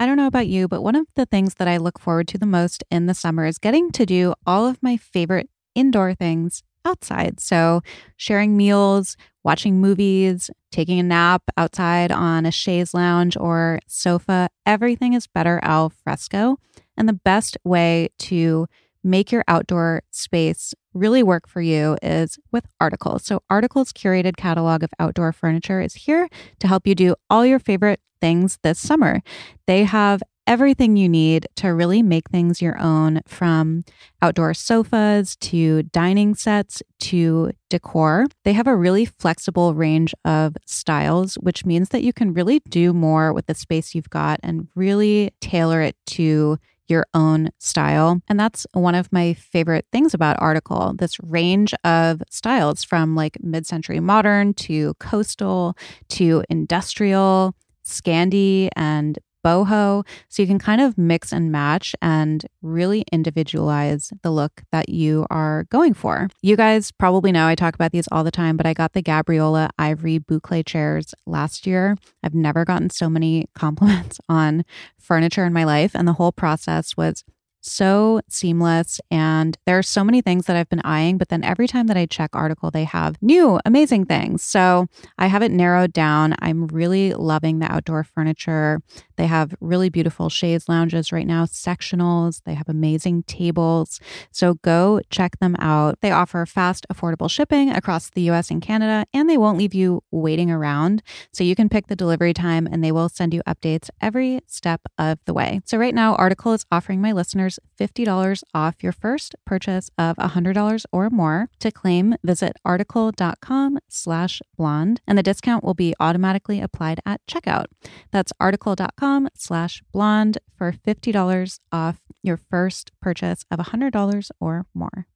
[0.00, 2.38] I don't know about you, but one of the things that I look forward to
[2.38, 6.62] the most in the summer is getting to do all of my favorite indoor things
[6.84, 7.40] outside.
[7.40, 7.82] So,
[8.16, 15.14] sharing meals, watching movies, taking a nap outside on a chaise lounge or sofa, everything
[15.14, 16.58] is better al fresco.
[16.96, 18.66] And the best way to
[19.08, 23.24] make your outdoor space really work for you is with Articles.
[23.24, 26.28] So, Articles' curated catalog of outdoor furniture is here
[26.60, 29.22] to help you do all your favorite things this summer.
[29.66, 33.84] They have everything you need to really make things your own from
[34.22, 38.26] outdoor sofas to dining sets to decor.
[38.44, 42.94] They have a really flexible range of styles, which means that you can really do
[42.94, 48.20] more with the space you've got and really tailor it to your own style.
[48.28, 53.38] And that's one of my favorite things about Article this range of styles from like
[53.42, 55.76] mid century modern to coastal
[56.08, 60.06] to industrial, Scandi, and boho.
[60.28, 65.26] So you can kind of mix and match and really individualize the look that you
[65.30, 66.28] are going for.
[66.42, 69.02] You guys probably know I talk about these all the time, but I got the
[69.02, 71.96] Gabriola Ivory Boucle chairs last year.
[72.22, 74.64] I've never gotten so many compliments on
[74.98, 77.24] furniture in my life, and the whole process was
[77.70, 79.00] so seamless.
[79.10, 81.96] And there are so many things that I've been eyeing, but then every time that
[81.96, 84.42] I check article, they have new amazing things.
[84.42, 84.86] So
[85.18, 86.34] I have it narrowed down.
[86.40, 88.80] I'm really loving the outdoor furniture.
[89.16, 92.42] They have really beautiful chaise lounges right now, sectionals.
[92.44, 94.00] They have amazing tables.
[94.30, 96.00] So go check them out.
[96.00, 100.02] They offer fast, affordable shipping across the US and Canada, and they won't leave you
[100.10, 101.02] waiting around.
[101.32, 104.80] So you can pick the delivery time and they will send you updates every step
[104.98, 105.60] of the way.
[105.64, 110.84] So right now, Article is offering my listeners $50 off your first purchase of $100
[110.92, 111.48] or more.
[111.60, 117.66] To claim, visit article.com slash blonde, and the discount will be automatically applied at checkout.
[118.10, 125.06] That's article.com slash blonde for $50 off your first purchase of $100 or more.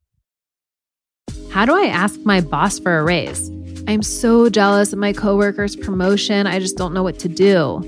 [1.50, 3.50] How do I ask my boss for a raise?
[3.86, 6.46] I'm so jealous of my coworker's promotion.
[6.46, 7.82] I just don't know what to do.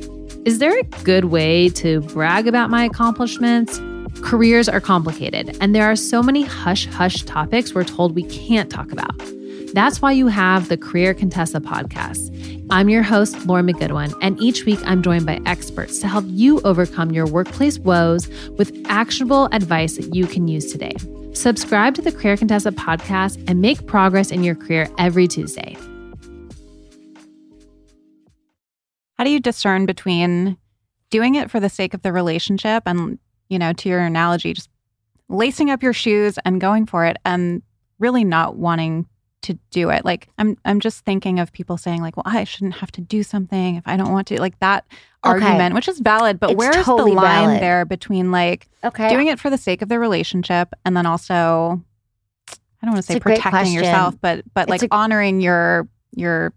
[0.44, 3.80] Is there a good way to brag about my accomplishments?
[4.22, 8.70] Careers are complicated, and there are so many hush hush topics we're told we can't
[8.70, 9.14] talk about.
[9.74, 12.30] That's why you have the Career Contessa podcast.
[12.70, 16.60] I'm your host, Lauren McGoodwin, and each week I'm joined by experts to help you
[16.62, 20.94] overcome your workplace woes with actionable advice that you can use today.
[21.34, 25.76] Subscribe to the Career Contessa podcast and make progress in your career every Tuesday.
[29.18, 30.56] How do you discern between
[31.10, 34.70] doing it for the sake of the relationship and, you know, to your analogy, just
[35.28, 37.62] lacing up your shoes and going for it and
[37.98, 39.06] really not wanting
[39.42, 40.04] to do it.
[40.04, 43.22] Like I'm I'm just thinking of people saying like, well, I shouldn't have to do
[43.22, 44.40] something if I don't want to.
[44.40, 44.84] Like that
[45.24, 45.32] okay.
[45.44, 47.62] argument, which is valid, but it's where's totally the line valid.
[47.62, 49.08] there between like Okay.
[49.10, 51.82] doing it for the sake of the relationship and then also
[52.50, 54.94] I don't want to say It's a great protecting yourself, but but It's like a-
[54.94, 56.52] honoring your your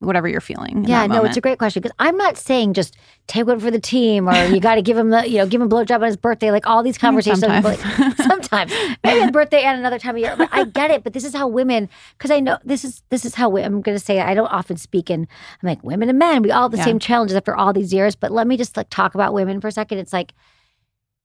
[0.00, 0.84] whatever you're feeling.
[0.84, 1.28] in yeah, no, moment.
[1.28, 2.96] it's a great question because I'm not saying just
[3.28, 5.60] take one for the team or you got to give him the, you know, give
[5.60, 6.50] him a blowjob on his birthday.
[6.50, 7.40] Like all these conversations.
[7.40, 7.64] Sometimes.
[7.96, 10.34] Like, sometimes, maybe his birthday and another time of year.
[10.36, 11.02] But I get it.
[11.02, 13.80] But this is how women, because I know this is this is how we, I'm
[13.80, 14.20] going to say.
[14.20, 15.22] I don't often speak in.
[15.62, 16.42] I'm like women and men.
[16.42, 16.84] We all have the Yeah.
[16.84, 18.14] same challenges after all these years.
[18.16, 19.98] But let me just like talk about women for a second.
[19.98, 20.32] It's like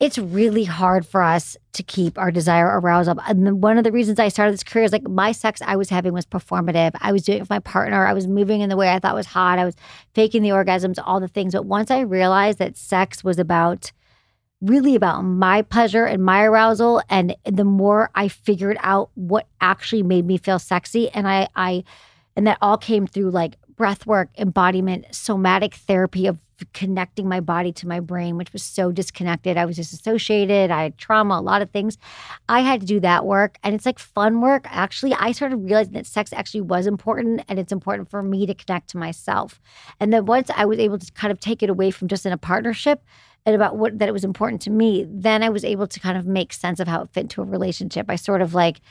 [0.01, 3.19] it's really hard for us to keep our desire arousal.
[3.27, 5.91] And one of the reasons I started this career is like my sex I was
[5.91, 6.95] having was performative.
[6.99, 8.07] I was doing it with my partner.
[8.07, 9.59] I was moving in the way I thought was hot.
[9.59, 9.75] I was
[10.15, 11.53] faking the orgasms, all the things.
[11.53, 13.91] But once I realized that sex was about
[14.59, 20.01] really about my pleasure and my arousal, and the more I figured out what actually
[20.01, 21.83] made me feel sexy, and I, I,
[22.35, 26.39] and that all came through like breath work, embodiment, somatic therapy of
[26.73, 29.57] connecting my body to my brain, which was so disconnected.
[29.57, 30.71] I was disassociated.
[30.71, 31.97] I had trauma, a lot of things.
[32.49, 33.57] I had to do that work.
[33.63, 34.65] And it's like fun work.
[34.69, 38.53] Actually, I started realizing that sex actually was important and it's important for me to
[38.53, 39.59] connect to myself.
[39.99, 42.31] And then once I was able to kind of take it away from just in
[42.33, 43.03] a partnership
[43.45, 46.17] and about what that it was important to me, then I was able to kind
[46.17, 48.05] of make sense of how it fit into a relationship.
[48.09, 48.81] I sort of like,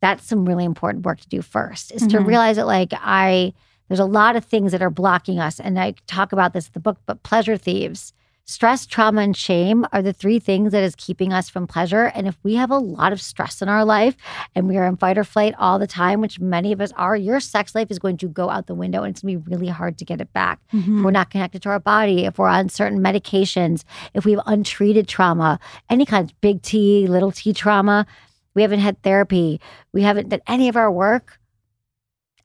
[0.00, 2.26] that's some really important work to do first is to Mhm.
[2.26, 3.52] realize that like I
[3.92, 5.60] there's a lot of things that are blocking us.
[5.60, 8.14] And I talk about this in the book, but pleasure thieves.
[8.46, 12.04] Stress, trauma, and shame are the three things that is keeping us from pleasure.
[12.14, 14.16] And if we have a lot of stress in our life
[14.54, 17.14] and we are in fight or flight all the time, which many of us are,
[17.14, 19.54] your sex life is going to go out the window and it's going to be
[19.54, 20.58] really hard to get it back.
[20.68, 21.08] If we're mm-hmm.
[21.10, 25.60] not connected to our body, if we're on certain medications, if we have untreated trauma,
[25.90, 28.06] any kind of big T, little t trauma,
[28.54, 29.60] we haven't had therapy,
[29.92, 31.38] we haven't done any of our work.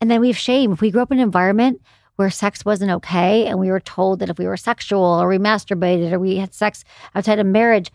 [0.01, 0.71] And then we have shame.
[0.71, 1.81] If we grew up in an environment
[2.17, 5.37] where sex wasn't okay and we were told that if we were sexual or we
[5.37, 6.83] masturbated or we had sex
[7.15, 7.91] outside of marriage,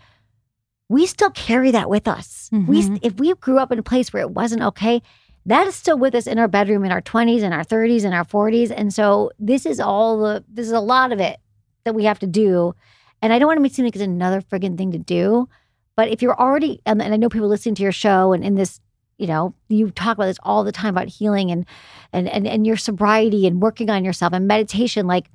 [0.89, 2.49] we still carry that with us.
[2.53, 2.99] We Mhm.
[3.03, 5.03] if we grew up in a place where it wasn't okay,
[5.47, 8.15] that is still with us in our bedroom in our 20s and our 30s and
[8.15, 8.71] our 40s.
[8.71, 11.39] And so this is all the this is a lot of it
[11.85, 12.75] that we have to do.
[13.23, 15.49] And I don't want to make it seem like it's another friggin' thing to do.
[15.97, 18.55] But if you're already and, and I know people listening to your show and in
[18.55, 18.81] this,
[19.19, 21.67] you know, you talk about this all the time about healing and
[22.13, 25.27] and and and your sobriety and working on yourself and meditation, like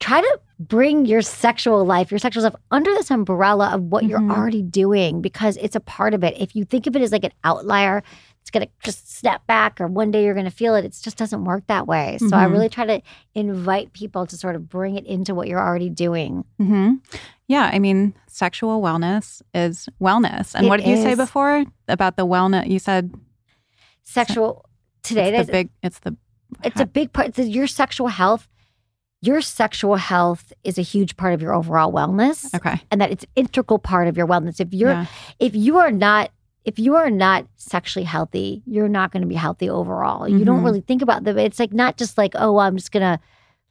[0.00, 4.18] try to bring your sexual life, your sexual stuff under this umbrella of what you're
[4.20, 4.32] Mhm.
[4.36, 6.34] already doing because it's a part of it.
[6.38, 8.02] If you think of it as like an outlier,
[8.40, 10.84] it's going to just snap back or one day you're going to feel it.
[10.84, 12.18] It just doesn't work that way.
[12.18, 12.50] So I Mhm.
[12.52, 13.00] really try to
[13.34, 16.44] invite people to sort of bring it into what you're already doing.
[16.58, 16.94] hmm
[17.48, 20.54] Yeah, I mean, sexual wellness is wellness.
[20.54, 22.68] And It what did you say before about the wellness?
[22.68, 23.12] You said
[24.02, 24.64] Sexual
[25.02, 25.70] today, it's the big.
[25.82, 26.16] It's the.
[26.64, 27.28] it's a big part.
[27.28, 28.48] It's your sexual health.
[29.20, 32.52] Your sexual health is a huge part of your overall wellness.
[32.54, 32.80] okay.
[32.90, 34.60] and that it's an integral part of your wellness.
[34.60, 35.06] If you're Yeah.
[35.38, 36.30] if you are not
[36.64, 40.28] if you are not sexually healthy, you're not going to be healthy overall.
[40.28, 40.64] You don't Mhm.
[40.64, 43.20] really think about the it's like not just like, oh, I'm just going to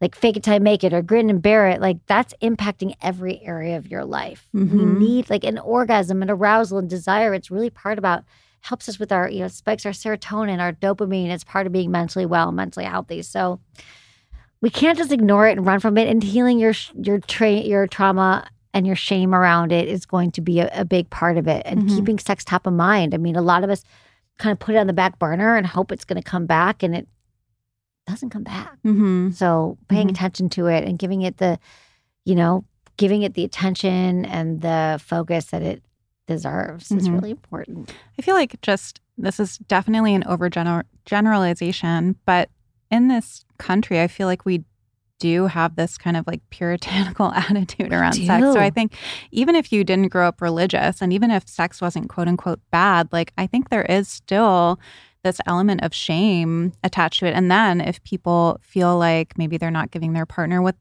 [0.02, 1.80] like fake it till I make it or grin and bear it.
[1.80, 4.50] Like that's impacting every area of your life.
[4.52, 4.98] We Mhm.
[4.98, 7.34] need like an orgasm and arousal and desire.
[7.36, 8.24] It's really part about
[8.62, 11.30] helps us with our, you know, spikes our serotonin, our dopamine.
[11.30, 13.22] It's part of being mentally well, mentally healthy.
[13.24, 13.60] So
[14.62, 16.08] we can't just ignore it and run from it.
[16.08, 20.42] And healing your your tra- your trauma and your shame around it is going to
[20.42, 21.64] be a, a big part of it.
[21.66, 21.96] And Mhm.
[21.96, 23.14] keeping sex top of mind.
[23.14, 23.84] I mean, a lot of us
[24.38, 26.82] kind of put it on the back burner and hope it's going to come back,
[26.84, 27.08] and it
[28.08, 28.78] doesn't come back.
[28.84, 30.12] hmm So paying Mhm.
[30.12, 31.60] attention to it and giving it the,
[32.26, 32.66] you know,
[32.98, 35.82] giving it the attention and the focus that it
[36.28, 37.14] deserves is Mhm.
[37.14, 37.94] really important.
[38.18, 42.50] I feel like just this is definitely an overgeneralization, but
[42.90, 44.64] in this country, I feel like we
[45.20, 48.44] do have this kind of like puritanical attitude around sex.
[48.54, 48.60] So.
[48.60, 48.94] I think
[49.32, 53.08] even if you didn't grow up religious and even if sex wasn't quote unquote bad,
[53.12, 54.80] like I think there is still
[55.24, 57.36] this element of shame attached to it.
[57.36, 60.76] And then if people feel like maybe they're not giving their partner what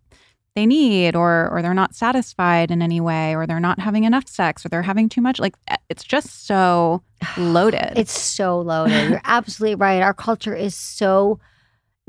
[0.56, 4.26] they need or or they're not satisfied in any way or they're not having enough
[4.26, 7.02] sex or they're having too much like eh, it's just so
[7.38, 7.92] loaded.
[7.96, 9.10] It's so loaded.
[9.10, 10.02] You're absolutely right.
[10.02, 11.38] Our culture is so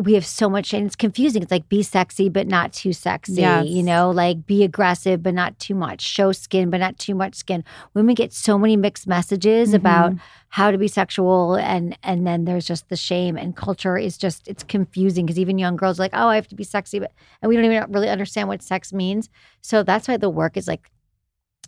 [0.02, 1.42] we have so much and it's confusing.
[1.42, 3.42] It's like be sexy but not too sexy.
[3.42, 3.68] Yes.
[3.68, 6.02] You know, like be aggressive but not too much.
[6.02, 7.64] Show skin but not too much skin.
[7.94, 9.78] Women get so many mixed messages mm-hmm.
[9.78, 10.14] about
[10.50, 14.48] how to be sexual and and then there's just the shame and culture is just
[14.48, 17.12] it's confusing because even young girls are like, "Oh, I have to be sexy," but
[17.42, 19.30] and we don't even really understand what sex means.
[19.62, 20.92] So that's why the work is like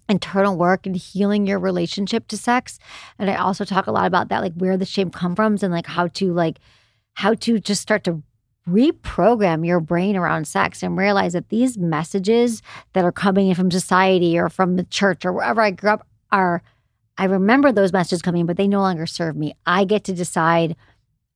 [0.10, 2.78] internal work and healing your relationship to sex.
[3.18, 5.72] And I also talk a lot about that, like where the shame comes from and
[5.72, 6.60] like how to like
[7.16, 8.24] how to just start to
[8.68, 12.62] reprogram your brain around sex and realize that these messages
[12.94, 16.08] that are coming in from society or from the church or wherever I grew up
[16.32, 16.62] are
[17.18, 19.54] I remember those messages coming, but they no longer serve me.
[19.68, 20.76] I get to decide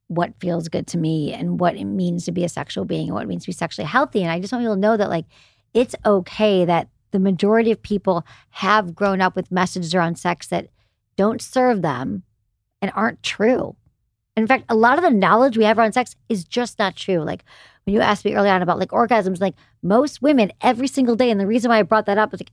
[0.08, 3.14] what feels good to me and what it means to be a sexual being and
[3.14, 4.24] what it means to be sexually healthy.
[4.24, 5.26] And I just want people to know that like
[5.74, 10.70] it's okay that the majority of people have grown up with messages around sex that
[11.16, 12.24] don't serve them
[12.82, 13.76] and aren't true.
[14.38, 17.20] In fact, a lot of the knowledge we have around sex is just not true.
[17.20, 17.44] Like
[17.86, 21.30] when you asked me early on about like orgasms, like most women every single day,
[21.32, 22.52] and the reason why I brought that up is like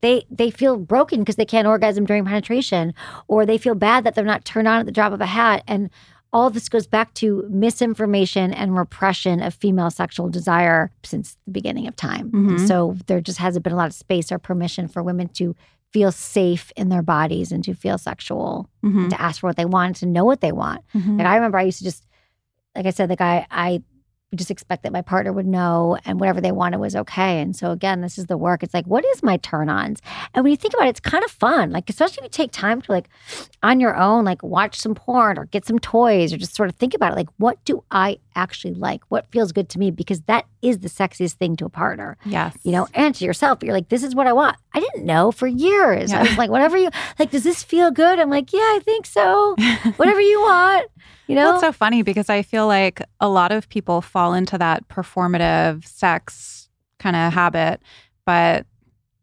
[0.00, 2.94] they they feel broken because they can't orgasm during penetration,
[3.28, 5.64] or they feel bad that they're not turned on at the drop of a hat.
[5.66, 5.90] And
[6.32, 11.86] all this goes back to misinformation and repression of female sexual desire since the beginning
[11.86, 12.30] of time.
[12.30, 12.66] Mhm.
[12.66, 15.54] so there just hasn't been a lot of space or permission for women to
[15.94, 19.08] feel safe in their bodies and to feel sexual, Mhm.
[19.10, 20.80] to ask for what they want, to know what they want.
[20.92, 21.18] Mhm.
[21.18, 22.04] Like I remember I used to just,
[22.76, 23.82] like I said, like I, I
[24.34, 27.40] would just expect that my partner would know and whatever they wanted was okay.
[27.40, 28.62] And so again, this is the work.
[28.64, 30.00] It's like, what is my turn ons?
[30.34, 31.70] And when you think about it, it's kind of fun.
[31.70, 33.08] Like, especially if you take time to like
[33.62, 36.74] on your own, like watch some porn or get some toys or just sort of
[36.74, 37.16] think about it.
[37.16, 39.02] Like, what do I actually like?
[39.08, 39.92] What feels good to me?
[39.92, 42.56] Because that is the sexiest thing to a partner yes.
[42.64, 43.62] you know, and to yourself.
[43.62, 44.56] You're like, this is what I want.
[44.72, 46.12] I didn't know for years.
[46.12, 48.18] I was like, whatever you like, does this feel good?
[48.18, 49.54] I'm like, yeah, I think so.
[49.96, 50.90] Whatever you want.
[51.26, 51.44] You know?
[51.44, 54.86] Well, it's so funny because I feel like a lot of people fall into that
[54.88, 56.68] performative sex
[56.98, 57.80] kind of habit.
[58.26, 58.66] But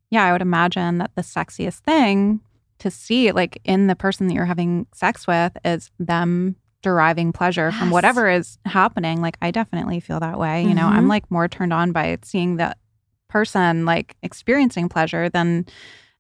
[0.10, 2.42] yeah, I would imagine that the sexiest thing
[2.80, 7.72] to see, like in the person that you're having sex with, is them deriving pleasure
[7.72, 9.22] from whatever is happening.
[9.22, 10.64] Like, I definitely feel that way.
[10.66, 11.10] You know, I'm Mhm.
[11.10, 12.76] like more turned on by seeing the
[13.30, 15.68] person like experiencing pleasure than,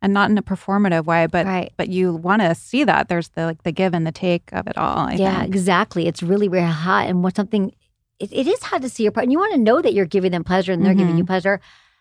[0.02, 1.72] and not in a performative way, but right.
[1.78, 4.68] but you want to see that there's the like the give and the take of
[4.68, 4.97] it all.
[5.08, 5.54] I yeah, think.
[5.54, 6.08] exactly.
[6.08, 7.08] It's really, really hot.
[7.08, 7.74] And what something,
[8.20, 9.26] it, it is hot to see your partner.
[9.26, 11.20] And you want to know that you're giving them pleasure and they're giving Mhm.
[11.20, 11.60] you pleasure.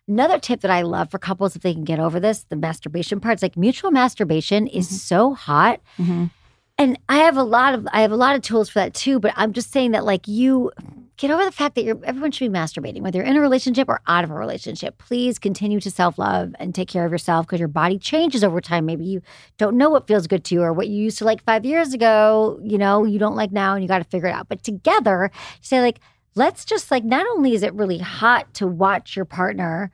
[0.09, 3.21] Another tip that I love for couples, if they can get over this, the masturbation
[3.21, 4.93] part, it's like mutual masturbation is Mhm.
[4.93, 5.81] so hot.
[5.99, 6.31] Mhm.
[6.79, 9.21] And I have a lot of I have a lot of tools for that too,
[9.21, 10.71] but I'm just saying that like you
[11.21, 13.91] get over the fact that you're everyone should be masturbating, whether you're in a relationship
[13.91, 14.97] or out of a relationship.
[14.97, 18.87] Please continue to self-love and take care of yourself because your body changes over time.
[18.87, 19.21] Maybe you
[19.59, 21.93] don't know what feels good to you or what you used to like five years
[21.93, 24.49] ago, you know, you don't like now and you got to figure it out.
[24.49, 26.01] But together, say like,
[26.35, 29.91] let's just like not only is it really hot to watch your partner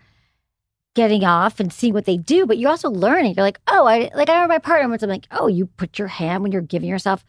[0.95, 3.35] getting off and seeing what they do, but you're also learning.
[3.37, 5.03] You're like, oh, I like I remember my partner once.
[5.03, 7.25] I'm like, oh, you put your hand when you're giving yourself,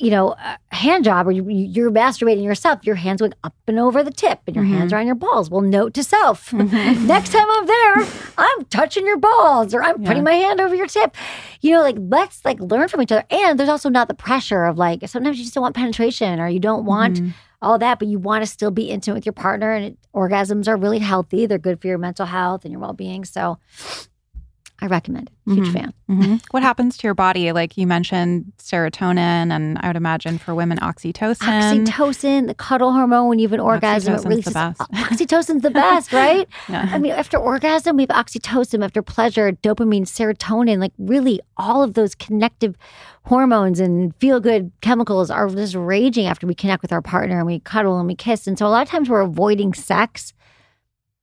[0.00, 2.80] you know, a hand job or you, you're masturbating yourself.
[2.84, 5.50] Your hands going up and over the tip, and your hands are on your balls.
[5.50, 10.08] Well, note to self: next time I'm there, I'm touching your balls or I'm Yeah.
[10.08, 11.14] putting my hand over your tip.
[11.60, 13.24] You know, like let's like learn from each other.
[13.30, 16.48] And there's also not the pressure of like sometimes you just don't want penetration or
[16.48, 17.34] you don't want Mhm.
[17.60, 19.72] all that, but you want to still be intimate with your partner.
[19.72, 21.44] And it, orgasms are really healthy.
[21.44, 23.24] They're good for your mental health and your well being.
[23.26, 23.58] So
[24.82, 25.52] I recommend it.
[25.52, 25.72] Huge Mhm.
[25.72, 25.92] fan.
[26.10, 26.40] Mhm.
[26.52, 27.52] What happens to your body?
[27.52, 31.36] Like you mentioned serotonin, and I would imagine for women, oxytocin.
[31.86, 34.52] Oxytocin, the cuddle hormone, when you have an orgasm, it Oxytocin's releases.
[34.52, 34.80] the best.
[34.92, 36.48] Oxytocin's the best, right?
[36.68, 36.88] Yeah.
[36.92, 38.84] I mean, after orgasm, we have oxytocin.
[38.84, 42.76] After pleasure, dopamine, serotonin, like really all of those connective
[43.24, 47.46] hormones and feel good chemicals are just raging after we connect with our partner and
[47.46, 48.46] we cuddle and we kiss.
[48.46, 50.32] And so a lot of times we're avoiding sex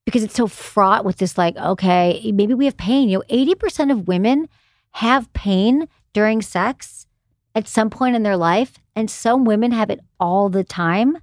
[0.08, 3.10] because it's so fraught with this, like, okay, maybe we have pain.
[3.10, 4.48] You know, 80% of women
[4.92, 7.06] have pain during sex
[7.54, 8.80] at some point in their life.
[8.96, 11.18] And some women have it all the time.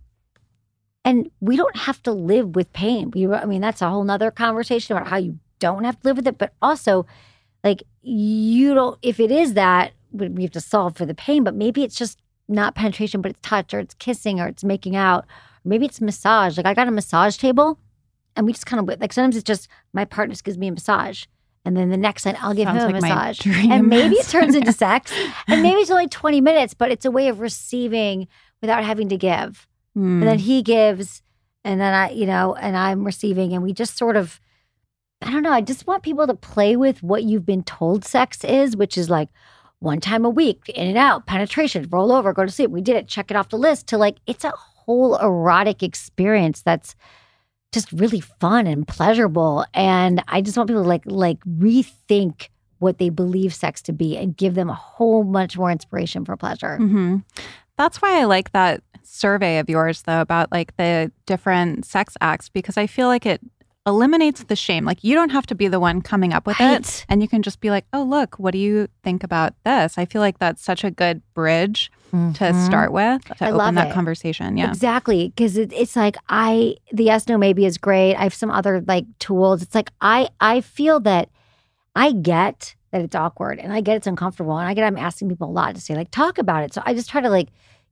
[1.02, 3.10] And we don't have to live with pain.
[3.10, 6.18] We, I mean, that's a whole nother conversation about how you don't have to live
[6.18, 6.36] with it.
[6.36, 7.06] But also,
[7.64, 11.54] like, you don't, if it is that, we have to solve for the pain, but
[11.54, 15.24] maybe it's just not penetration, but it's touch or it's kissing or it's making out.
[15.24, 16.58] Or maybe it's massage.
[16.58, 17.78] Like, I got a massage table
[18.36, 20.72] and we just kind of, like, sometimes it's just my partner just gives me a
[20.72, 21.24] massage.
[21.64, 23.46] And then the next night, I'll give Sounds him a like my massage.
[23.46, 25.12] And maybe it turns into sex.
[25.48, 28.28] And maybe it's only 20 minutes, but it's a way of receiving
[28.60, 29.66] without having to give
[29.96, 30.18] Mm.
[30.18, 31.22] and then he gives
[31.62, 34.40] and then i you know and i'm receiving and we just sort of
[35.22, 38.42] i don't know i just want people to play with what you've been told sex
[38.42, 39.28] is which is like
[39.78, 42.96] one time a week in and out penetration roll over go to sleep we did
[42.96, 46.96] it check it off the list to like it's a whole erotic experience that's
[47.74, 49.66] just really fun and pleasurable.
[49.74, 52.48] And i just want people to like like rethink
[52.78, 56.36] what they believe sex to be and give them a whole much more inspiration for
[56.36, 56.76] pleasure.
[56.76, 57.18] Hmm
[57.76, 62.48] That's why I like that survey of yours, though, about like the different sex acts,
[62.48, 63.40] because I feel like it
[63.86, 64.84] eliminates the shame.
[64.84, 67.42] Like you don't have to be the one coming up with it, and you can
[67.42, 70.62] just be like, "Oh, look, what do you think about this?" I feel like that's
[70.62, 72.66] such a good bridge to Mhm.
[72.66, 73.92] start with to I open love that it.
[73.94, 74.56] conversation.
[74.56, 74.68] Yeah.
[74.68, 75.28] Exactly.
[75.34, 78.14] Because it, it's like I the yes no maybe is great.
[78.14, 79.62] I have some other like tools.
[79.62, 81.28] It's like I I feel that
[81.96, 85.28] I get that it's awkward and I get it's uncomfortable and I get I'm asking
[85.28, 86.72] people a lot to say like talk about it.
[86.72, 87.48] So I just try to like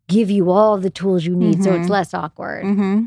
[0.09, 1.91] give you all the tools you need so it's Mhm.
[1.91, 2.65] less awkward.
[2.65, 3.07] Mm-hmm.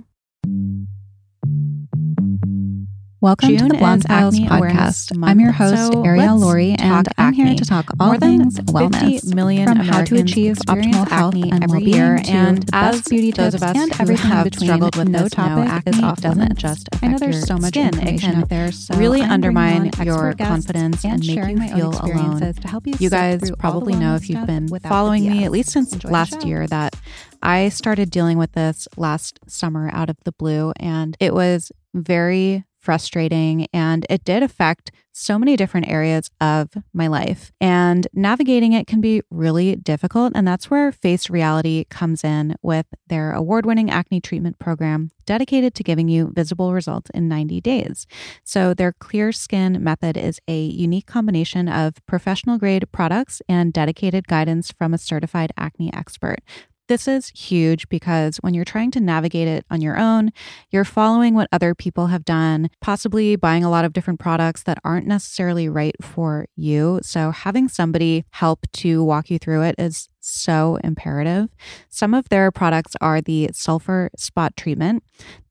[3.26, 5.20] Welcome to the Blonde Files Acne podcast.
[5.24, 9.34] I'm your host, So Ariel Laurie, and I'm here to talk all things 50 wellness.
[9.34, 13.54] million from how to achieve optimal health acne and well-being year, and as beauty those
[13.54, 16.04] tips of us and who everything have between, struggled with no this topic acne is
[16.04, 17.88] off doesn't just I know affect there's so much skin.
[17.88, 22.00] It information can out there, so really I'm undermine your confidence and make you feel
[22.00, 22.42] alone.
[22.42, 25.94] To help you, You guys probably know if you've been following me at least since
[25.94, 26.96] Enjoy last year that
[27.42, 32.66] I started dealing with this last summer out of the blue and it was very
[32.86, 37.52] frustrating and it did affect so many different areas of my life.
[37.60, 40.34] And navigating it can be really difficult.
[40.36, 45.74] And that's where Face Reality comes in with their award winning acne treatment program dedicated
[45.76, 48.06] to giving you visible results in 90 days.
[48.44, 54.28] So, their Clear Skin method is a unique combination of professional grade products and dedicated
[54.28, 56.40] guidance from a certified acne expert.
[56.88, 60.32] This is huge because when you're trying to navigate it on your own,
[60.70, 64.78] you're following what other people have done, possibly buying a lot of different products that
[64.84, 67.00] aren't necessarily right for you.
[67.02, 71.50] So, having somebody help to walk you through it is so imperative.
[71.90, 75.04] Some of their products are the sulfur spot treatment.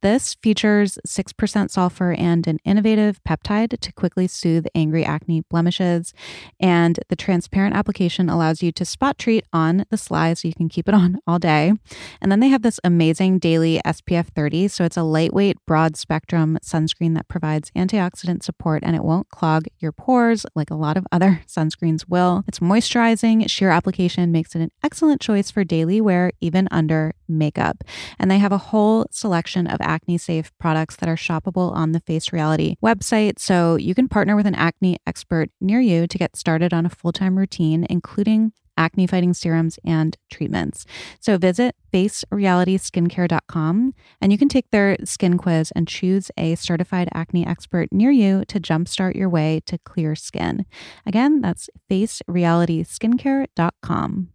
[0.04, 6.12] This features 6% sulfur and an innovative peptide to quickly soothe angry acne blemishes.
[6.60, 10.68] And the transparent application allows you to spot treat on the sly so you can
[10.68, 11.72] keep it on all day.
[12.20, 14.68] And then they have this amazing daily SPF 30.
[14.68, 19.64] So it's a lightweight, broad spectrum sunscreen that provides antioxidant support and it won't clog
[19.78, 22.44] your pores like a lot of other sunscreens will.
[22.46, 23.48] It's moisturizing.
[23.48, 27.84] Sheer application makes it an excellent choice for daily wear, even under makeup.
[28.18, 32.00] And they have a whole selection of acne safe products that are shoppable on the
[32.00, 33.38] Face Reality website.
[33.38, 36.90] So you can partner with an acne expert near you to get started on a
[36.90, 40.84] full time routine, including acne fighting serums and treatments.
[41.20, 47.46] So visit facerealityskincare.com and you can take their skin quiz and choose a certified acne
[47.46, 50.66] expert near you to jumpstart your way to clear skin.
[51.06, 54.33] Again, that's facerealityskincare.com.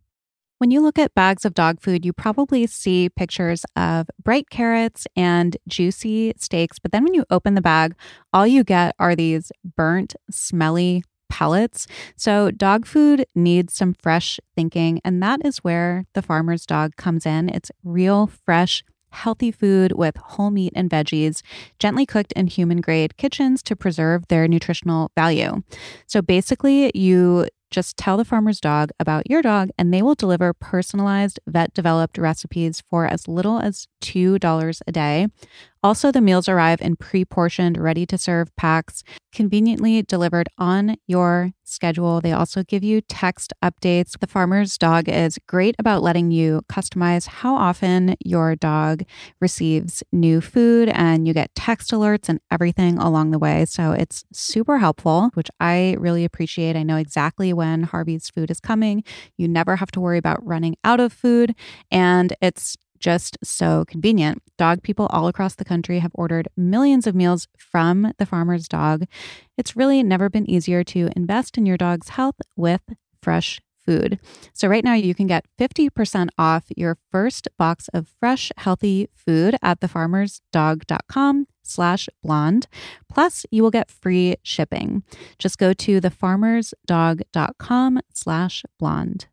[0.60, 5.08] When you look at bags of dog food, you probably see pictures of bright carrots
[5.16, 6.80] and juicy steaks.
[6.80, 7.96] But then when you open the bag,
[8.34, 11.88] all you get are these burnt, smelly pellets.
[12.18, 15.00] So, dog food needs some fresh thinking.
[15.06, 17.48] And that is where the farmer's dog comes in.
[17.48, 21.42] It's real, fresh, healthy food with whole meat and veggies,
[21.80, 25.64] gently cooked in human grade kitchens to preserve their nutritional value.
[26.06, 30.54] So, basically, you just tell the farmer's dog about your dog, and they will deliver
[30.54, 35.28] personalized, vet developed recipes for as little as $2 a day.
[35.82, 39.02] Also, the meals arrive in pre portioned, ready to serve packs,
[39.34, 42.20] conveniently delivered on your schedule.
[42.20, 44.20] They also give you text updates.
[44.20, 49.04] The farmer's dog is great about letting you customize how often your dog
[49.40, 53.64] receives new food, and you get text alerts and everything along the way.
[53.64, 56.76] So it's super helpful, which I really appreciate.
[56.76, 59.02] I know exactly when Harvey's food is coming.
[59.38, 61.56] You never have to worry about running out of food,
[61.90, 64.42] and it's just so convenient.
[64.58, 69.06] Dog people all across the country have ordered millions of meals from the farmer's dog.
[69.58, 72.82] It's really never been easier to invest in your dog's health with
[73.22, 74.20] fresh food.
[74.54, 79.56] So right now you can get 50% off your first box of fresh, healthy food
[79.64, 82.68] at thefarmersdog.com slash blonde.
[83.12, 85.04] Plus you will get free shipping.
[85.38, 89.28] Just go to thefarmersdog.com slash blonde.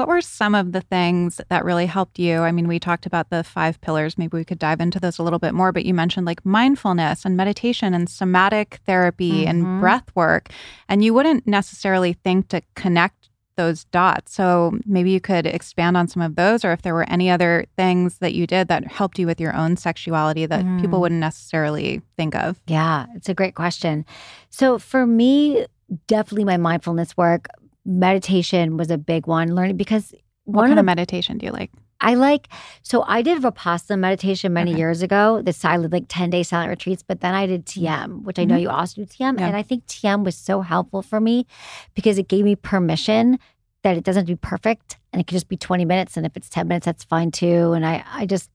[0.00, 2.38] What were some of the things that really helped you?
[2.38, 4.16] I mean, we talked about the five pillars.
[4.16, 7.26] Maybe we could dive into those a little bit more, but you mentioned like mindfulness
[7.26, 9.50] and meditation and somatic therapy mm-hmm.
[9.50, 10.48] and breath work.
[10.88, 14.32] And you wouldn't necessarily think to connect those dots.
[14.32, 17.66] So maybe you could expand on some of those, or if there were any other
[17.76, 20.80] things that you did that helped you with your own sexuality that mm.
[20.80, 22.58] people wouldn't necessarily think of.
[22.66, 24.06] Yeah, it's a great question.
[24.48, 25.66] So for me,
[26.06, 27.48] definitely my mindfulness work,
[27.90, 29.54] meditation was a big one.
[29.54, 30.14] Learning because
[30.44, 31.70] what kind of, meditation do you like?
[32.00, 32.48] I like
[32.82, 34.78] so I did Vipassana meditation many okay.
[34.78, 38.38] years ago, the silent like 10 day silent retreats, but then I did TM, which
[38.38, 38.62] I know mm-hmm.
[38.62, 39.38] you also do TM.
[39.38, 39.46] Yeah.
[39.46, 41.46] And I think TM was so helpful for me
[41.94, 43.38] because it gave me permission
[43.82, 46.16] that it doesn't have to be perfect and it could just be 20 minutes.
[46.16, 47.72] And if it's 10 minutes, that's fine too.
[47.72, 48.50] And I I just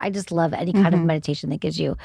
[0.00, 0.94] I just love any kind mm-hmm.
[0.94, 1.96] of meditation that gives you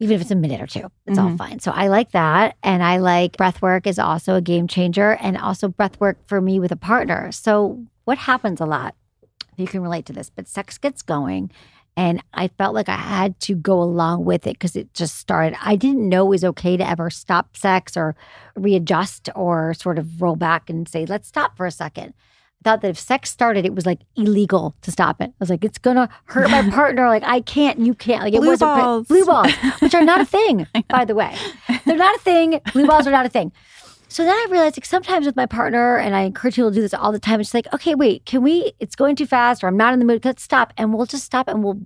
[0.00, 1.28] even if it's a minute or two, it's mm-hmm.
[1.28, 1.58] all fine.
[1.58, 2.56] So I like that.
[2.62, 6.40] And I like breath work is also a game changer and also breath work for
[6.40, 7.32] me with a partner.
[7.32, 8.94] So what happens a lot,
[9.56, 11.50] you can relate to this, but sex gets going.
[11.96, 15.58] And I felt like I had to go along with it because it just started.
[15.60, 18.14] I didn't know it was okay to ever stop sex or
[18.54, 22.14] readjust or sort of roll back and say, let's stop for a second
[22.64, 25.30] thought that if sex started, it was like illegal to stop it.
[25.30, 27.08] I was like, it's gonna hurt my partner.
[27.08, 28.22] Like I can't, you can't.
[28.22, 29.06] Like it blue was balls.
[29.08, 31.34] blue balls, which are not a thing, by the way.
[31.86, 32.60] They're not a thing.
[32.72, 33.52] Blue balls are not a thing.
[34.10, 36.80] So then I realized like sometimes with my partner, and I encourage people to do
[36.80, 37.40] this all the time.
[37.40, 38.72] It's like, okay, wait, can we?
[38.80, 40.24] It's going too fast, or I'm not in the mood.
[40.24, 41.80] Let's stop, and we'll just stop, and we'll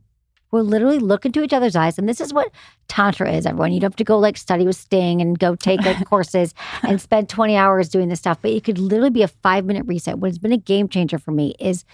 [0.52, 1.98] We'll literally look into each other's eyes.
[1.98, 2.50] And this is what
[2.86, 3.72] Tantra is, everyone.
[3.72, 7.00] You don't have to go like study with Sting and go take like courses and
[7.00, 8.38] spend 20 hours doing this stuff.
[8.42, 10.18] But it could literally be a five minute reset.
[10.18, 11.84] What has been a game changer for me is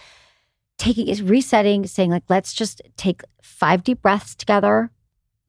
[0.77, 4.91] taking is resetting, saying, like, let's just take five deep breaths together.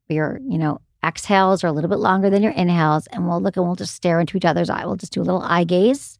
[0.07, 3.07] Your, you know, exhales are a little bit longer than your inhales.
[3.07, 4.85] And we'll look and we'll just stare into each other's eye.
[4.85, 6.17] We'll just do a little eye gaze.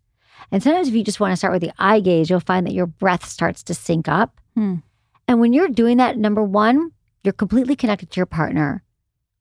[0.51, 2.73] And sometimes if you just want to start with the eye gaze, you'll find that
[2.73, 4.41] your breath starts to sync up.
[4.55, 4.77] Hmm.
[5.31, 6.91] And when you're doing that, number one,
[7.23, 8.83] you're completely connected to your partner.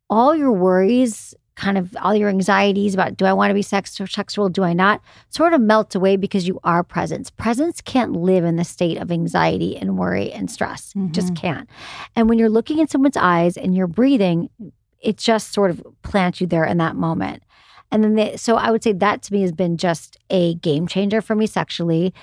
[0.09, 4.01] All your worries, kind of all your anxieties about do I want to be sex
[4.01, 7.29] or sexual, do I not, sort of melt away because you are presence.
[7.29, 10.93] Presence can't live in the state of anxiety and worry and stress.
[10.93, 11.11] Mm-hmm.
[11.11, 11.69] Just can't.
[12.15, 14.49] And when you're looking in someone's eyes and you're breathing,
[15.03, 17.43] it just sort of plants you there in that moment.
[17.91, 20.87] And then, they, so I would say that to me has been just a game
[20.87, 22.15] changer for me sexually.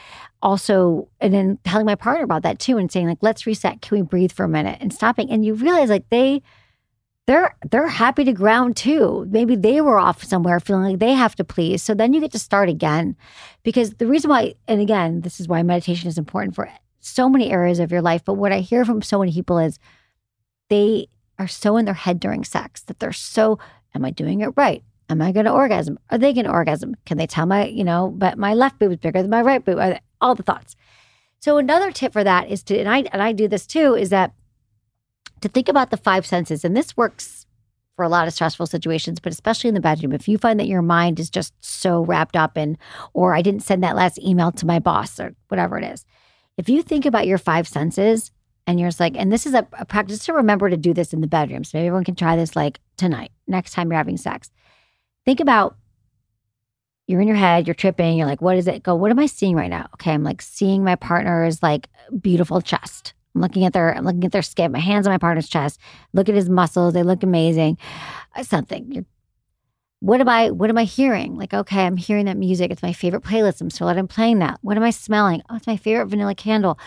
[0.41, 3.81] Also, and then telling my partner about that too and saying, like, let's reset.
[3.81, 5.31] Can we breathe for a minute and stopping?
[5.31, 6.43] And you realize, like, they,
[7.25, 9.27] they're they're happy to ground too.
[9.29, 11.83] Maybe they were off somewhere feeling like they have to please.
[11.83, 13.15] So then you get to start again.
[13.63, 16.69] Because the reason why, and again, this is why meditation is important for
[16.99, 18.23] so many areas of your life.
[18.23, 19.77] But what I hear from so many people is
[20.69, 23.59] they are so in their head during sex that they're so,
[23.93, 24.83] am I doing it right?
[25.09, 25.97] Am I going to orgasm?
[26.09, 26.95] Are they going to orgasm?
[27.05, 29.63] Can they tell my, you know, but my left boob is bigger than my right
[29.63, 29.79] boob?
[30.19, 30.75] All the thoughts.
[31.39, 34.09] So another tip for that is to, and I and I do this too, is
[34.09, 34.33] that
[35.41, 37.45] to think about the five senses, and this works
[37.95, 40.13] for a lot of stressful situations, but especially in the bedroom.
[40.13, 42.77] If you find that your mind is just so wrapped up in,
[43.13, 46.05] or I didn't send that last email to my boss, or whatever it is,
[46.57, 48.31] if you think about your five senses
[48.65, 51.13] and you're just like, and this is a, a practice to remember to do this
[51.13, 51.63] in the bedroom.
[51.63, 54.51] So maybe everyone can try this like tonight, next time you're having sex.
[55.27, 55.75] Think about
[57.05, 58.81] you're in your head, you're tripping, you're like, what is it?
[58.81, 59.89] Go, what am I seeing right now?
[59.95, 61.89] Okay, I'm like seeing my partner's like
[62.21, 63.13] beautiful chest.
[63.35, 65.81] I'm looking at their, I'm looking at their skin, my hands on my partner's chest.
[66.13, 67.77] Look at his muscles, they look amazing.
[68.37, 68.89] Uh, something.
[68.89, 69.05] You're
[69.99, 71.35] what am I what am I hearing?
[71.35, 72.69] Like, okay, I'm hearing that music.
[72.69, 73.61] It's my favorite playlist.
[73.61, 74.59] I'm still I'm playing that.
[74.61, 75.41] What am I smelling?
[75.49, 76.77] Oh, it's my favorite vanilla candle.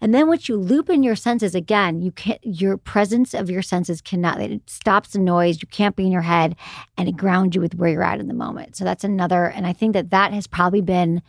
[0.00, 3.62] And then once you loop in your senses again, you can't your presence of your
[3.62, 5.60] senses cannot it stops the noise.
[5.60, 6.54] You can't be in your head
[6.96, 8.76] and it grounds you with where you're at in the moment.
[8.76, 11.22] So that's another and I think that that has probably been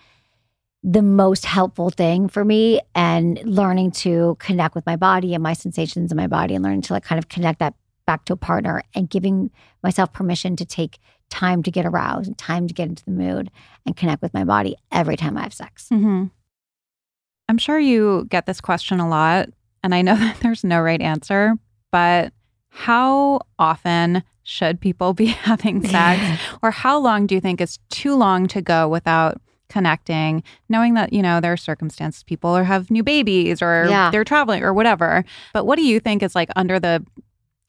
[0.83, 5.53] the most helpful thing for me and learning to connect with my body and my
[5.53, 7.73] sensations in my body and learning to like kind of connect that
[8.05, 9.51] back to a partner and giving
[9.83, 10.99] myself permission to take
[11.31, 13.49] time to get aroused and time to get into the mood
[13.85, 15.87] and connect with my body every time I have sex.
[15.91, 16.25] Mm-hmm.
[17.49, 19.49] I'm sure you get this question a lot,
[19.83, 21.55] and I know that there's no right answer,
[21.91, 22.31] but
[22.69, 26.41] how often should people be having sex?
[26.61, 31.13] or how long do you think is too long to go without connecting, knowing that,
[31.13, 34.11] you know, there are circumstances people or have new babies or Yeah.
[34.11, 35.23] they're traveling or whatever.
[35.53, 37.05] But what do you think is like under the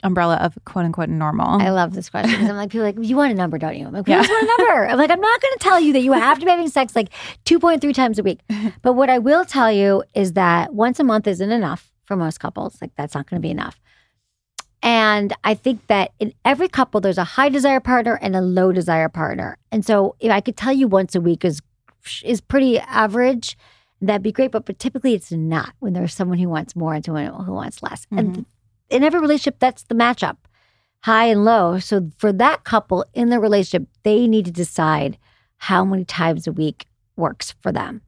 [0.03, 1.61] umbrella of quote unquote normal?
[1.61, 3.87] I love this question because I'm like, people like, you want a number, don't you?
[3.87, 4.19] I'm like, Yeah.
[4.19, 4.87] who's want a number?
[4.89, 6.97] I'm like, I'm not going to tell you that you have to be having sex
[6.97, 7.11] like
[7.45, 8.41] 2.3 times a week.
[8.83, 12.41] But what I will tell you is that once a month isn't enough for most
[12.41, 12.79] couples.
[12.81, 13.81] Like, that's not going to be enough.
[14.83, 18.73] And I think that in every couple, there's a high desire partner and a low
[18.73, 19.57] desire partner.
[19.71, 21.61] And so if I could tell you once a week is
[22.25, 23.57] is pretty average,
[24.01, 24.51] that'd be great.
[24.51, 27.81] But, but typically it's not when there's someone who wants more and someone who wants
[27.83, 28.09] less.
[28.11, 28.43] And mm-hmm.
[28.93, 30.37] In every relationship, that's the matchup,
[31.01, 31.79] high and low.
[31.79, 35.19] So for that couple in the relationship, they need to decide
[35.57, 36.87] how many times a week
[37.17, 38.03] works for them.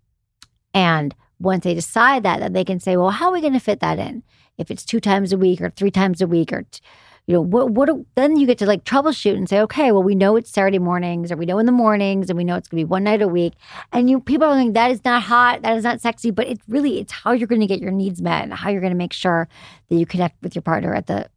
[0.73, 3.61] And once they decide that, then they can say, well, how are we going to
[3.61, 4.23] fit that in?
[4.59, 6.81] If it's two times a week or three times a week or, t-
[7.27, 10.03] you know, what, what, do- then you get to like troubleshoot and say, okay, well,
[10.03, 12.69] we know it's Saturday mornings or we know in the mornings and we know it's
[12.69, 13.55] going to be one night a week.
[13.93, 16.63] And you people are like, that is not hot, that is not sexy, but it's
[16.69, 18.97] really, it's how you're going to get your needs met and how you're going to
[18.97, 19.49] make sure
[19.89, 21.29] that you connect with your partner at the,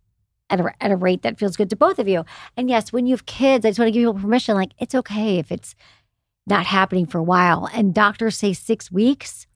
[0.49, 2.25] at a, at a rate that feels good to both of you.
[2.57, 4.55] And yes, when you have kids, I just want to give people permission.
[4.55, 5.73] Like, it's okay if it's
[6.45, 7.69] not happening for a while.
[7.73, 9.46] And doctors say six weeks,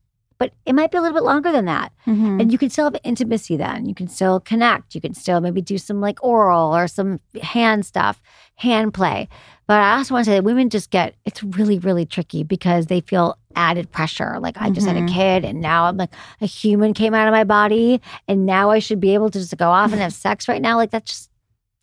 [0.41, 1.91] but it might be a little bit longer than that.
[2.07, 2.41] Mhm.
[2.41, 3.85] And you can still have intimacy then.
[3.85, 4.95] You can still connect.
[4.95, 8.19] You can still maybe do some like oral or some hand stuff,
[8.55, 9.29] hand play.
[9.67, 12.87] But I also want to say that women just get it's really, really tricky because
[12.87, 14.39] they feel added pressure.
[14.39, 15.13] Like I just had a Mhm.
[15.13, 16.09] kid and now I'm like
[16.41, 19.55] a human came out of my body and now I should be able to just
[19.57, 20.75] go off and have sex right now.
[20.75, 21.29] Like that's just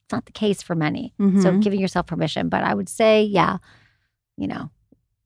[0.06, 1.12] it's not the case for many.
[1.20, 1.62] So Mhm.
[1.62, 2.48] giving yourself permission.
[2.48, 3.58] But I would say, yeah,
[4.36, 4.70] you know,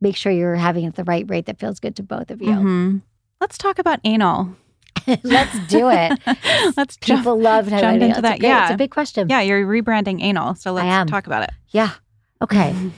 [0.03, 2.43] make sure you're having it at the right rate that feels good to both of
[2.43, 2.49] you.
[2.49, 3.03] Mhm.
[3.43, 4.55] Let's talk about anal.
[5.25, 6.17] Let's do it.
[6.77, 7.21] Let's jump.
[7.23, 8.39] People love jump into that.
[8.39, 8.67] great- Yeah.
[8.67, 9.29] it's a big question.
[9.29, 10.55] Yeah, you're rebranding anal.
[10.55, 11.51] So let's talk about it.
[11.71, 11.91] Yeah.
[12.41, 12.73] Okay.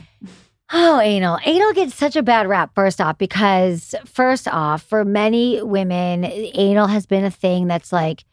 [0.72, 1.38] Oh, anal.
[1.44, 6.86] Anal gets such a bad rap, first off, because first off, for many women, anal
[6.88, 8.24] has been a thing that's like,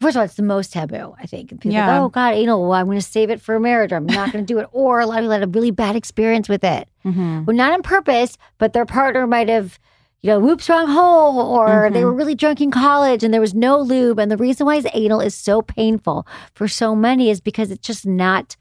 [0.00, 1.50] first of all, it's the most taboo, I think.
[1.50, 1.88] People Yeah.
[1.88, 4.32] like, oh God, anal, well, I'm going to save it for marriage or I'm not
[4.32, 4.68] going to do it.
[4.72, 6.88] Or a lot of people had a really bad experience with it.
[7.04, 7.44] Mhm.
[7.44, 9.78] Well, not on purpose, but their partner might have,
[10.22, 12.04] you know, whoops, wrong hole, or they Mhm.
[12.04, 14.18] were really drunk in college and there was no lube.
[14.18, 17.86] And the reason why his anal is so painful for so many is because it's
[17.86, 18.56] just not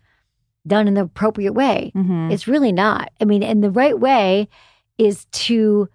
[0.66, 1.92] done in the appropriate way.
[1.96, 2.32] Mhm.
[2.32, 3.10] It's really not.
[3.20, 4.48] I mean, and the right way
[4.98, 5.88] is to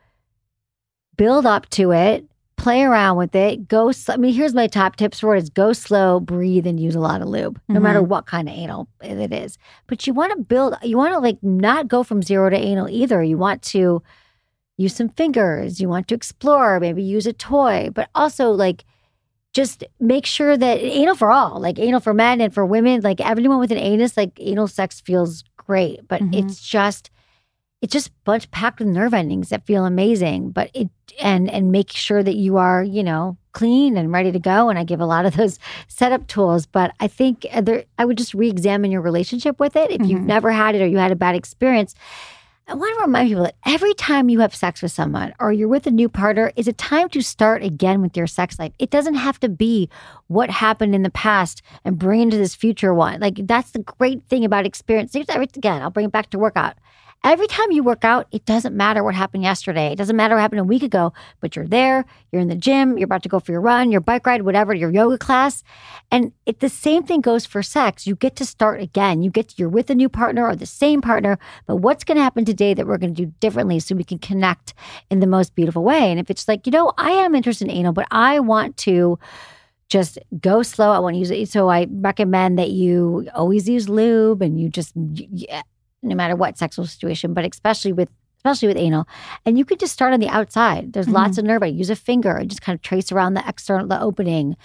[1.16, 3.92] build up to it, play around with it, go.
[4.08, 7.00] I mean, here's my top tips for it: is go slow, breathe, and use a
[7.00, 9.58] lot of lube, no matter what kind of anal it is.
[9.86, 10.74] But you want to build.
[10.82, 13.22] You want to like not go from zero to anal either.
[13.22, 14.02] You want to
[14.76, 15.80] use some fingers.
[15.80, 16.80] You want to explore.
[16.80, 18.84] Maybe use a toy, but also like
[19.52, 23.20] just make sure that anal for all, like anal for men and for women, like
[23.20, 26.06] everyone with an anus, like anal sex feels great.
[26.08, 26.34] But Mhm.
[26.38, 27.10] it's just
[27.82, 30.50] it's just bunch packed with nerve endings that feel amazing.
[30.50, 30.88] But it
[31.20, 34.68] and and make sure that you are, you know, clean and ready to go.
[34.70, 35.58] And I give a lot of those
[35.88, 36.66] setup tools.
[36.66, 39.90] But I think there, I would just re-examine your relationship with it.
[39.92, 40.26] If you've Mhm.
[40.26, 41.94] never had it or you had a bad experience,
[42.66, 45.68] I want to remind people that every time you have sex with someone or you're
[45.68, 48.72] with a new partner is a time to start again with your sex life.
[48.78, 49.90] It doesn't have to be
[50.28, 53.20] what happened in the past and bring into this future one.
[53.20, 55.14] Like that's the great thing about experience.
[55.14, 56.76] Again, I'll bring it back to workout.
[57.24, 59.90] Every time you work out, it doesn't matter what happened yesterday.
[59.90, 62.98] It doesn't matter what happened a week ago, but you're there, you're in the gym,
[62.98, 65.62] you're about to go for your run, your bike ride, whatever, your yoga class.
[66.10, 68.06] And it, the same thing goes for sex.
[68.06, 69.22] You get to start again.
[69.22, 72.18] You get to, you're with a new partner or the same partner, but what's going
[72.18, 74.74] to happen today that we're going to do differently so we can connect
[75.08, 76.10] in the most beautiful way?
[76.10, 79.18] And if it's like, you know, I am interested in anal, but I want to
[79.88, 80.92] just go slow.
[80.92, 81.48] I want to use it.
[81.48, 85.62] So I recommend that you always use lube and you just, yeah,
[86.04, 89.08] no matter what sexual situation, but especially with especially with anal.
[89.46, 90.92] And you could just start on the outside.
[90.92, 91.64] There's lots of nerve.
[91.66, 94.56] Use a finger and just kind of trace around the external the opening.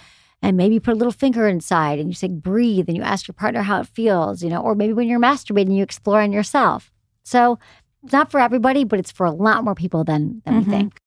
[0.42, 3.34] And maybe put a little finger inside and you say breathe and you ask your
[3.34, 6.92] partner how it feels, you know, or maybe when you're masturbating, you explore on yourself.
[7.24, 7.58] So
[8.02, 10.64] it's not for everybody, but it's for a lot more people than than Mhm.
[10.66, 11.00] we think.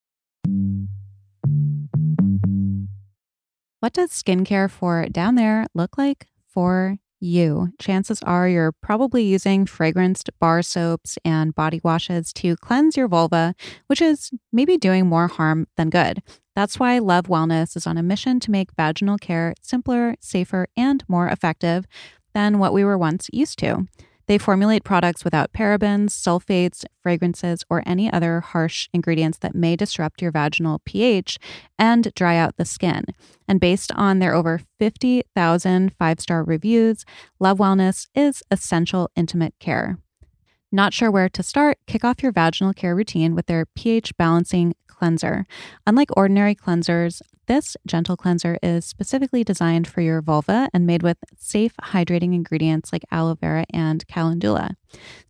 [3.81, 7.69] What does skincare for down there look like for you?
[7.79, 13.55] Chances are you're probably using fragranced bar soaps and body washes to cleanse your vulva,
[13.87, 16.21] which is maybe doing more harm than good.
[16.55, 21.03] That's why Love Wellness is on a mission to make vaginal care simpler, safer, and
[21.07, 21.85] more effective
[22.33, 23.87] than what we were once used to.
[24.27, 30.21] They formulate products without parabens, sulfates, fragrances, or any other harsh ingredients that may disrupt
[30.21, 31.37] your vaginal pH
[31.77, 33.05] and dry out the skin.
[33.47, 37.05] And based on their over 50,000 five star reviews,
[37.39, 39.97] Love Wellness is essential intimate care.
[40.73, 41.77] Not sure where to start?
[41.85, 45.45] Kick off your vaginal care routine with their pH balancing cleanser.
[45.85, 51.17] Unlike ordinary cleansers, this gentle cleanser is specifically designed for your vulva and made with
[51.37, 54.75] safe hydrating ingredients like aloe vera and calendula.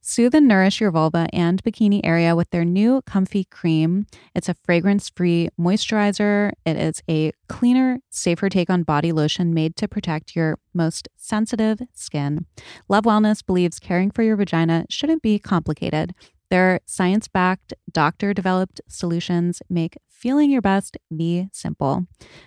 [0.02, 4.06] Soothe and nourish your vulva and bikini area with their new comfy cream.
[4.36, 6.52] It's a fragrance free moisturizer.
[6.66, 11.80] It is a cleaner, safer take on body lotion made to protect your most sensitive
[11.94, 12.46] skin.
[12.90, 16.14] Love Wellness believes caring for your vagina shouldn't be complicated.
[16.50, 22.06] Their science backed, doctor developed solutions make feeling your best the simple.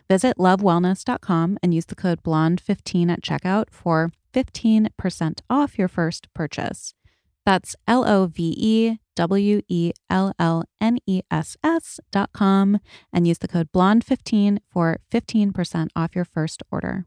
[0.08, 6.94] Visit lovewellness.com and use the code BLONDE15 at checkout for 15% off your first purchase.
[7.46, 12.80] That's L O V E W E L L N E S S dot com
[13.12, 17.06] and use the code BLONDE15 for 15% off your first order.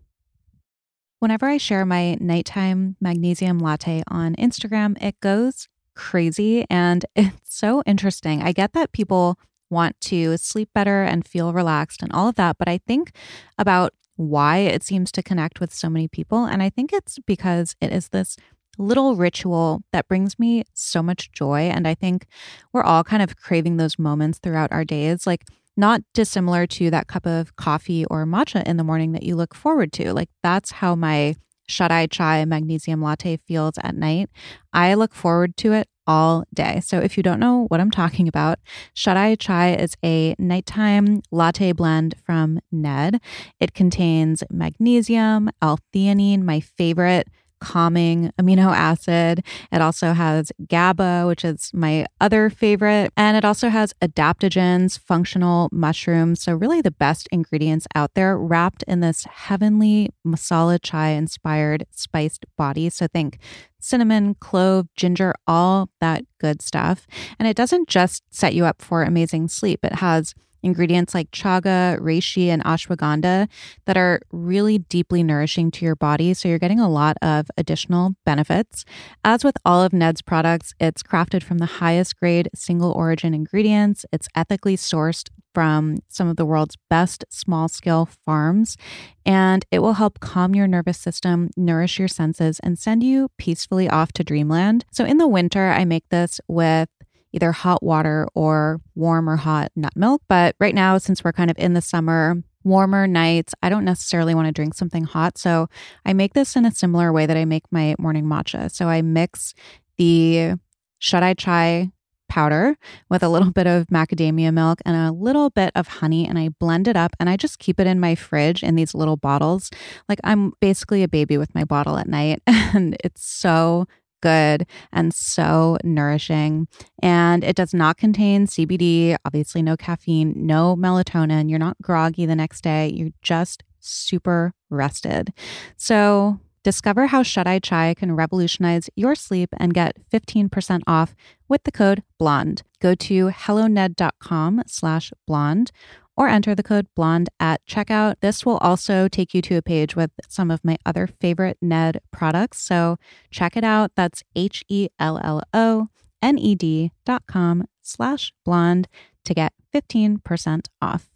[1.19, 7.83] Whenever I share my nighttime magnesium latte on Instagram, it goes crazy and it's so
[7.85, 8.41] interesting.
[8.41, 9.37] I get that people
[9.69, 13.11] want to sleep better and feel relaxed and all of that, but I think
[13.57, 16.45] about why it seems to connect with so many people.
[16.45, 18.35] And I think it's because it is this
[18.79, 21.61] little ritual that brings me so much joy.
[21.61, 22.25] And I think
[22.73, 25.27] we're all kind of craving those moments throughout our days.
[25.27, 25.45] Like,
[25.77, 29.53] not dissimilar to that cup of coffee or matcha in the morning that you look
[29.53, 30.13] forward to.
[30.13, 31.35] Like, that's how my
[31.67, 34.29] shut eye chai magnesium latte feels at night.
[34.73, 36.81] I look forward to it all day.
[36.83, 38.57] So if you don't know what I'm talking about,
[38.95, 43.21] Shut Eye Chai is a nighttime latte blend from Ned.
[43.59, 47.27] It contains magnesium, L-theanine, my favorite
[47.59, 49.43] calming amino acid.
[49.71, 53.11] It also has GABA, which is my other favorite.
[53.15, 56.41] And it also has adaptogens, functional mushrooms.
[56.41, 62.45] So, really, the best ingredients out there wrapped in this heavenly masala chai inspired spiced
[62.57, 62.89] body.
[62.89, 63.39] So, think
[63.79, 67.07] cinnamon, clove, ginger, all that good stuff.
[67.37, 70.33] And it doesn't just set you up for amazing sleep, it has
[70.63, 73.47] ingredients like chaga, reishi, and ashwagandha
[73.85, 76.33] that are really deeply nourishing to your body.
[76.33, 78.85] So you're getting a lot of additional benefits.
[79.23, 84.05] As with all of Ned's products, it's crafted from the highest grade single origin ingredients.
[84.11, 88.77] It's ethically sourced from some of the world's best small scale farms,
[89.25, 93.89] and it will help calm your nervous system, nourish your senses, and send you peacefully
[93.89, 94.85] off to dreamland.
[94.91, 96.89] So in the winter, I make this with
[97.31, 100.21] either hot water or warm or hot nut milk.
[100.27, 104.35] But right now, since we're kind of in the summer, warmer nights, I don't necessarily
[104.35, 105.37] want to drink something hot.
[105.37, 105.67] So
[106.05, 108.71] I make this in a similar way that I make my morning matcha.
[108.71, 109.53] So I mix
[109.97, 110.55] the
[110.99, 111.91] shut eye chai
[112.29, 112.77] powder
[113.09, 116.49] with a little bit of macadamia milk and a little bit of honey and I
[116.49, 119.69] blend it up and I just keep it in my fridge in these little bottles.
[120.07, 123.87] Like I'm basically a baby with my bottle at night and it's so
[124.21, 126.67] good and so nourishing.
[127.01, 131.49] And it does not contain CBD, obviously, no caffeine, no melatonin.
[131.49, 132.91] You're not groggy the next day.
[132.93, 135.33] You're just super rested.
[135.77, 141.15] So, discover how Shut Eye Chai can revolutionize your sleep and get 15% off
[141.47, 142.63] with the code BLONDE.
[142.81, 145.71] Go to helloned.com slash blonde
[146.19, 148.15] or enter the code BLONDE at checkout.
[148.19, 152.01] This will also take you to a page with some of my other favorite Ned
[152.11, 152.59] products.
[152.61, 152.97] So
[153.31, 153.91] check it out.
[153.95, 155.87] That's H E L L O
[156.21, 158.87] N E D dot com slash blonde
[159.23, 161.09] to get 15% off.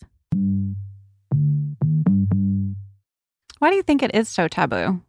[3.59, 5.01] Why do you think it is so taboo?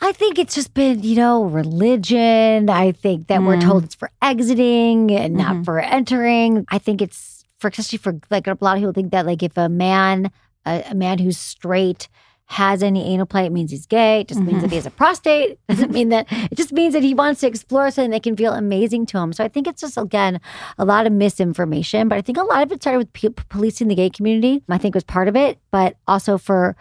[0.00, 2.70] I think it's just been, you know, religion.
[2.70, 3.62] I think that we're Mm.
[3.62, 5.64] told it's for exiting and not Mhm.
[5.64, 6.64] for entering.
[6.68, 9.56] I think it's for, especially for like a lot of people think that like if
[9.56, 10.30] a man,
[10.66, 12.08] a, a man who's straight
[12.50, 14.20] has any anal play, it means he's gay.
[14.20, 14.60] It just means Mhm.
[14.62, 15.50] that he has a prostate.
[15.50, 18.36] It doesn't mean that, it just means that he wants to explore something that can
[18.36, 19.34] feel amazing to him.
[19.34, 20.40] So I think it's just, again,
[20.78, 22.08] a lot of misinformation.
[22.08, 24.62] But I think a lot of it started with policing the gay community.
[24.70, 26.74] I think was part of it, but also for,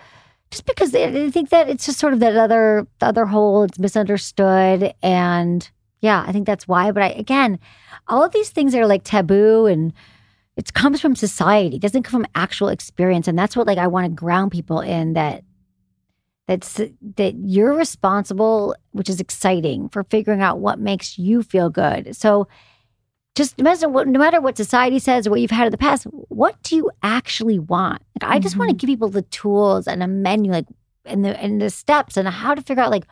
[0.51, 3.63] just because I I think that it's just sort of that other the other hole
[3.63, 5.69] it's misunderstood and
[5.99, 7.59] yeah I think that's why but I again
[8.07, 9.91] all of these things are like taboo and
[10.57, 13.87] it comes from society it doesn't come from actual experience and that's what like I
[13.87, 15.43] want to ground people in that
[16.47, 16.81] that's
[17.15, 22.47] that you're responsible which is exciting for figuring out what makes you feel good so
[23.37, 25.77] just no matter what, no matter what society says or what you've had in the
[25.77, 28.01] past, what do you actually want?
[28.19, 28.79] Like, I just want to mm-hmm.
[28.79, 30.65] give people the tools and a menu, like
[31.05, 33.05] and the and the steps and how to figure out like,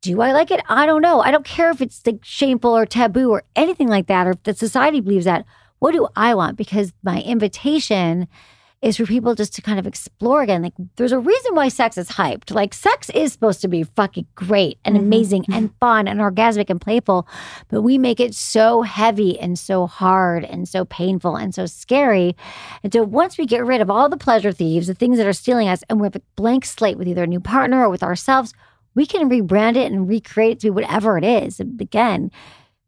[0.00, 0.62] do I like it?
[0.68, 1.20] I don't know.
[1.20, 4.42] I don't care if it's like shameful or taboo or anything like that, or if
[4.44, 5.44] the society believes that.
[5.82, 6.56] What do I want?
[6.56, 8.28] Because my invitation
[8.82, 10.62] is for people just to kind of explore again.
[10.62, 12.54] Like, there's a reason why sex is hyped.
[12.54, 15.06] Like, sex is supposed to be fucking great and mm-hmm.
[15.06, 17.26] amazing and fun and orgasmic and playful,
[17.66, 22.36] but we make it so heavy and so hard and so painful and so scary.
[22.84, 25.32] And so, once we get rid of all the pleasure thieves, the things that are
[25.32, 28.04] stealing us, and we have a blank slate with either a new partner or with
[28.04, 28.54] ourselves,
[28.94, 31.58] we can rebrand it and recreate it to be whatever it is.
[31.58, 32.30] And again,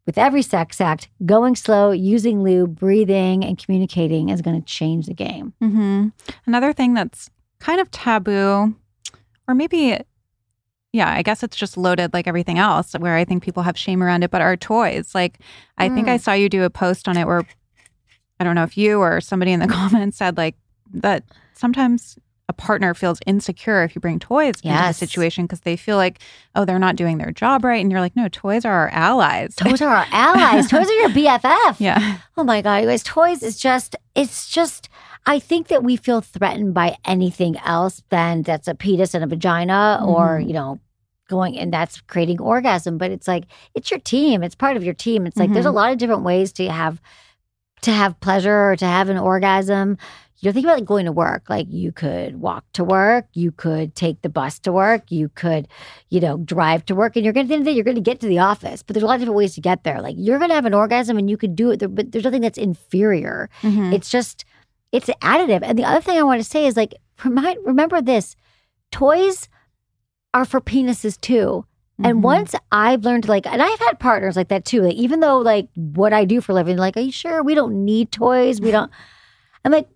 [0.05, 5.07] with every sex act, going slow, using lube, breathing, and communicating is going to change
[5.07, 5.53] the game.
[5.59, 6.09] hmm
[6.45, 7.29] Another thing that's
[7.59, 8.75] kind of taboo,
[9.47, 9.97] or maybe,
[10.93, 14.03] yeah, I guess it's just loaded like everything else, where I think people have shame
[14.03, 15.15] around it, but our toys.
[15.15, 15.39] Like,
[15.77, 17.43] I think I saw you do a post on it where
[18.39, 20.55] I don't know if you or somebody in the comments said, like,
[20.93, 22.17] that sometimes
[22.47, 26.19] a partner feels insecure if you bring toys into the situation because they feel like,
[26.55, 27.81] oh, they're not doing their job right.
[27.81, 29.55] And you're like, no, toys are our allies.
[29.57, 30.69] Toys are our allies.
[30.69, 31.77] Toys are your BFF.
[31.79, 32.19] yeah.
[32.37, 34.89] Oh my God, you guys, toys is just, it's just,
[35.25, 39.27] I think that we feel threatened by anything else than that's a penis and a
[39.27, 40.47] vagina or, Mhm.
[40.47, 40.79] you know,
[41.27, 42.99] going and that's creating orgasm.
[42.99, 44.43] But it's like, it's your team.
[44.43, 45.25] It's part of your team.
[45.25, 47.01] It's like there's a lot of different ways to have
[47.81, 49.97] to have pleasure or to have an orgasm.
[50.39, 51.49] You know, think about like going to work.
[51.49, 55.67] Like you could walk to work, you could take the bus to work, you could,
[56.09, 57.85] you know, drive to work, and you're gonna at the end of the day, you're
[57.85, 58.83] gonna get to the office.
[58.83, 60.01] But there's a lot of different ways to get there.
[60.01, 62.41] Like you're gonna have an orgasm and you could do it, there, but there's nothing
[62.41, 63.49] that's inferior.
[63.63, 63.93] Mhm.
[63.93, 64.43] It's just
[64.91, 65.61] it's additive.
[65.63, 68.35] And the other thing I want to say is like remind remember this.
[68.91, 69.47] Toys
[70.33, 71.65] are for penises too.
[72.03, 72.23] And Mhm.
[72.23, 74.81] once I've learned like and I've had partners like that too.
[74.81, 77.55] Like even though like what I do for a living, like, are you sure we
[77.55, 78.59] don't need toys?
[78.59, 78.91] We don't
[79.63, 79.87] I'm like,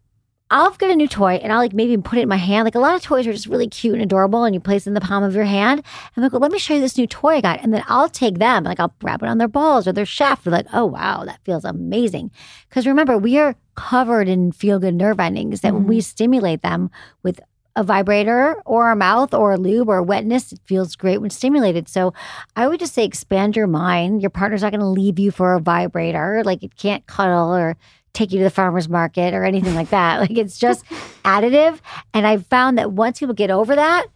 [0.51, 2.65] I'll get a new toy and I'll like maybe put it in my hand.
[2.65, 4.89] Like a lot of toys are just really cute and adorable and you place it
[4.89, 5.83] in the palm of your hand.
[6.15, 7.61] I'm like, well, let me show you this new toy I got.
[7.61, 10.43] And then I'll take them, like I'll wrap it on their balls or their shaft.
[10.43, 12.31] They're like, oh wow, that feels amazing.
[12.67, 16.01] Because remember, we are covered in feel good nerve endings that when we mm-hmm.
[16.01, 16.89] stimulate them
[17.23, 17.39] with
[17.75, 21.29] a vibrator or a mouth or a lube or a wetness, it feels great when
[21.29, 21.87] stimulated.
[21.87, 22.13] So
[22.55, 24.21] I would just say expand your mind.
[24.21, 26.41] Your partner's not going to leave you for a vibrator.
[26.43, 27.77] Like it can't cuddle or
[28.19, 30.19] take you to the farmer's market or anything like that.
[30.19, 30.85] Like it's just
[31.23, 31.79] additive.
[32.13, 34.07] And I've found that once people get over that,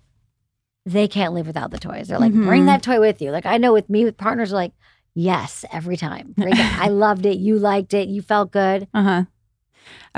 [0.86, 2.10] they can't live without the toys.
[2.10, 2.68] They're like, bring Mhm.
[2.68, 3.32] that toy with you.
[3.32, 4.74] Like I know with me, with partners, like,
[5.16, 6.34] yes, every time.
[6.38, 6.54] Bring.
[6.58, 7.38] I loved it.
[7.38, 8.10] You liked it.
[8.10, 8.88] You felt good.
[8.94, 9.24] Uh huh.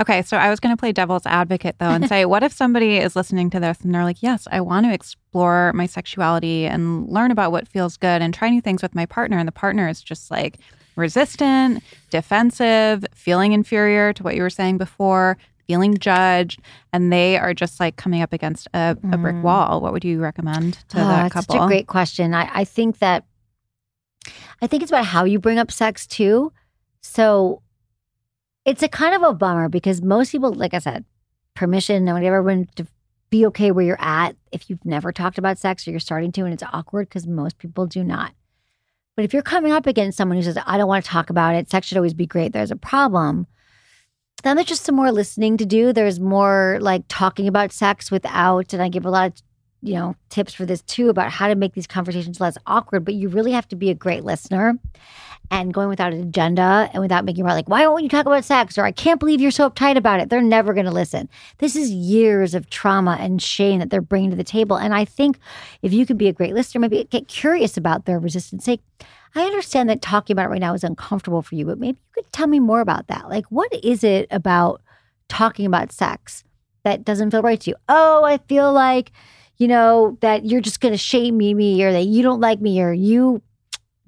[0.00, 2.98] Okay, so I was going to play devil's advocate though and say, what if somebody
[2.98, 7.08] is listening to this and they're like, yes, I want to explore my sexuality and
[7.08, 9.38] learn about what feels good and try new things with my partner.
[9.38, 10.58] And the partner is just like
[10.96, 15.36] resistant, defensive, feeling inferior to what you were saying before,
[15.66, 16.60] feeling judged,
[16.92, 19.42] and they are just like coming up against a, a brick mm.
[19.42, 19.80] wall.
[19.80, 21.56] What would you recommend to Oh, that that's couple?
[21.56, 22.34] such a great question.
[22.34, 23.24] I, I think that
[24.62, 26.52] I think it's about how you bring up sex too.
[27.02, 27.62] So
[28.64, 31.04] it's a kind of a bummer because most people, like I said,
[31.54, 32.86] permission, and everyone to
[33.30, 36.42] be okay where you're at if you've never talked about sex or you're starting to
[36.42, 38.32] and it's awkward because most people do not.
[39.16, 41.54] But if you're coming up against someone who says, I don't want to talk about
[41.54, 43.46] it, sex should always be great, there's a problem,
[44.42, 45.92] then there's just some more listening to do.
[45.92, 49.42] There's more like talking about sex without, and I give a lot of
[49.82, 53.14] you know tips for this too about how to make these conversations less awkward but
[53.14, 54.78] you really have to be a great listener
[55.50, 58.76] and going without an agenda and without making like why won't you talk about sex?
[58.78, 60.28] or i can't believe you're so uptight about it.
[60.28, 61.28] They're never going to listen.
[61.58, 64.76] This is years of trauma and shame that they're bringing to the table.
[64.76, 65.38] And i think
[65.82, 68.64] if you could be a great listener maybe get curious about their resistance.
[68.64, 68.80] Say
[69.34, 72.22] i understand that talking about it right now is uncomfortable for you but maybe you
[72.22, 73.28] could tell me more about that.
[73.28, 74.82] Like what is it about
[75.28, 76.44] talking about sex
[76.84, 77.76] that doesn't feel right to you?
[77.88, 79.12] Oh i feel like
[79.58, 82.60] you know, that you're just going to shame me, me, or that you don't like
[82.60, 83.42] me, or you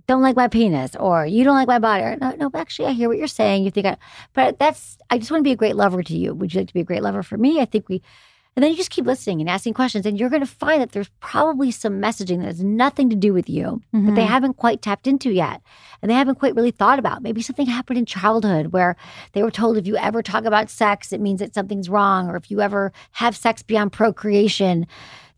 [0.06, 2.02] don't like my penis, or you don't like my body.
[2.02, 3.64] Or, no, no, actually, I hear what you're saying.
[3.64, 3.96] You think I,
[4.32, 6.34] but that's, I just want to be a great lover to you.
[6.34, 7.60] Would you like to be a great lover for me?
[7.60, 8.02] I think we,
[8.56, 10.90] and then you just keep listening and asking questions, and you're going to find that
[10.90, 14.06] there's probably some messaging that has nothing to do with you, mm-hmm.
[14.06, 14.32] that they mm-hmm.
[14.32, 15.62] haven't quite tapped into yet,
[16.02, 17.22] and they haven't quite really thought about.
[17.22, 18.96] Maybe something happened in childhood where
[19.32, 22.34] they were told if you ever talk about sex, it means that something's wrong, or
[22.34, 24.88] if you ever have sex beyond procreation,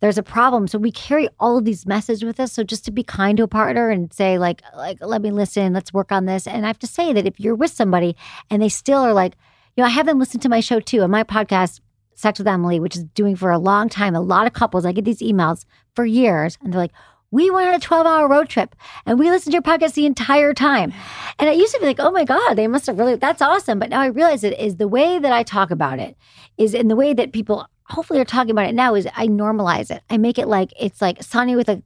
[0.01, 0.67] there's a problem.
[0.67, 2.53] So we carry all of these messages with us.
[2.53, 5.73] So just to be kind to a partner and say like like let me listen,
[5.73, 6.47] let's work on this.
[6.47, 8.17] And I have to say that if you're with somebody
[8.49, 9.35] and they still are like,
[9.77, 11.81] you know, I have them listen to my show too, and my podcast
[12.15, 14.15] Sex with Emily, which is doing for a long time.
[14.15, 16.93] A lot of couples, I get these emails for years, and they're like,
[17.31, 18.75] we went on a 12 hour road trip
[19.07, 20.93] and we listened to your podcast the entire time.
[21.39, 23.79] And I used to be like, oh my God, they must have really, that's awesome.
[23.79, 26.17] But now I realize it is the way that I talk about it
[26.59, 29.91] is in the way that people hopefully are talking about it now is I normalize
[29.91, 30.03] it.
[30.11, 31.83] I make it like it's like Sunny with a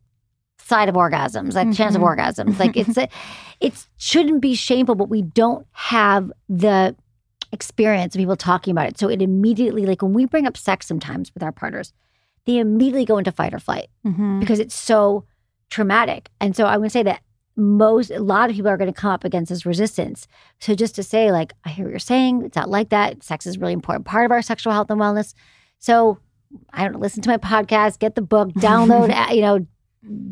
[0.59, 1.73] side of orgasms, like mm-hmm.
[1.73, 2.21] chance of mm-hmm.
[2.21, 2.59] orgasms.
[2.59, 3.09] Like it's a,
[3.61, 6.97] it shouldn't be shameful, but we don't have the
[7.53, 8.99] experience of people talking about it.
[8.99, 11.93] So it immediately, like when we bring up sex sometimes with our partners,
[12.47, 14.41] they immediately go into fight or flight mm-hmm.
[14.41, 15.25] because it's so
[15.71, 16.31] traumatic.
[16.41, 17.21] And so I would say that
[17.57, 20.27] most a lot of people are going to come up against this resistance.
[20.61, 23.23] So just to say, like, I hear what you're saying, it's not like that.
[23.23, 25.35] Sex is a really important part of our sexual health and wellness.
[25.79, 26.19] So
[26.73, 29.67] I don't know, listen to my podcast, get the book, download, you know,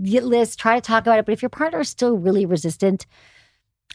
[0.03, 1.25] get list, try to talk about it.
[1.25, 3.07] But if your partner is still really resistant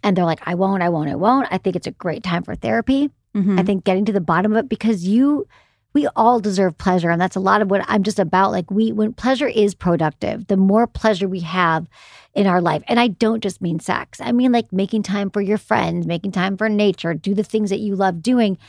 [0.03, 2.43] and they're like, I won't, I won't, I won't, I think it's a great time
[2.43, 3.09] for therapy.
[3.35, 3.59] Mm-hmm.
[3.59, 5.47] I think getting to the bottom of it because you
[5.93, 8.91] we all deserve pleasure and that's a lot of what I'm just about like we
[8.91, 11.87] when pleasure is productive the more pleasure we have
[12.35, 15.41] in our life and I don't just mean sex I mean like making time for
[15.41, 18.59] your friends making time for nature do the things that you love doing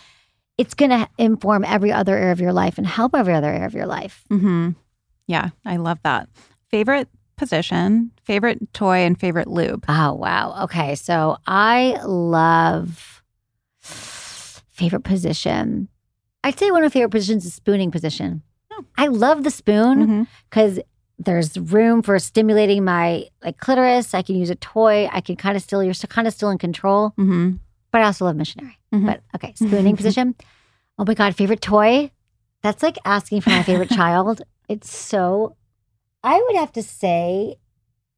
[0.59, 3.65] it's going to inform every other area of your life and help every other area
[3.65, 4.25] of your life.
[4.31, 4.71] Mm-hmm.
[5.29, 6.29] Yeah, I love that.
[6.69, 9.85] Favorite position, favorite toy, and favorite lube.
[9.89, 10.65] Oh, wow.
[10.65, 10.97] Okay.
[10.97, 13.23] So I love
[13.79, 15.89] favorite position.
[16.43, 18.43] I'd say one of my favorite positions is spooning position.
[18.73, 18.85] Oh.
[18.97, 21.23] I love the spoon because mm-hmm.
[21.23, 24.13] there's room for stimulating my like clitoris.
[24.15, 25.09] I can use a toy.
[25.13, 27.11] I can kind of still, you're still kind of still in control.
[27.11, 27.57] Mm-hmm
[27.91, 28.79] but I also love missionary.
[28.93, 29.07] Mm-hmm.
[29.07, 30.35] But okay, spooning position.
[30.99, 32.11] Oh my God, favorite toy?
[32.63, 34.43] That's like asking for my favorite child.
[34.69, 35.57] It's so,
[36.23, 37.57] I would have to say,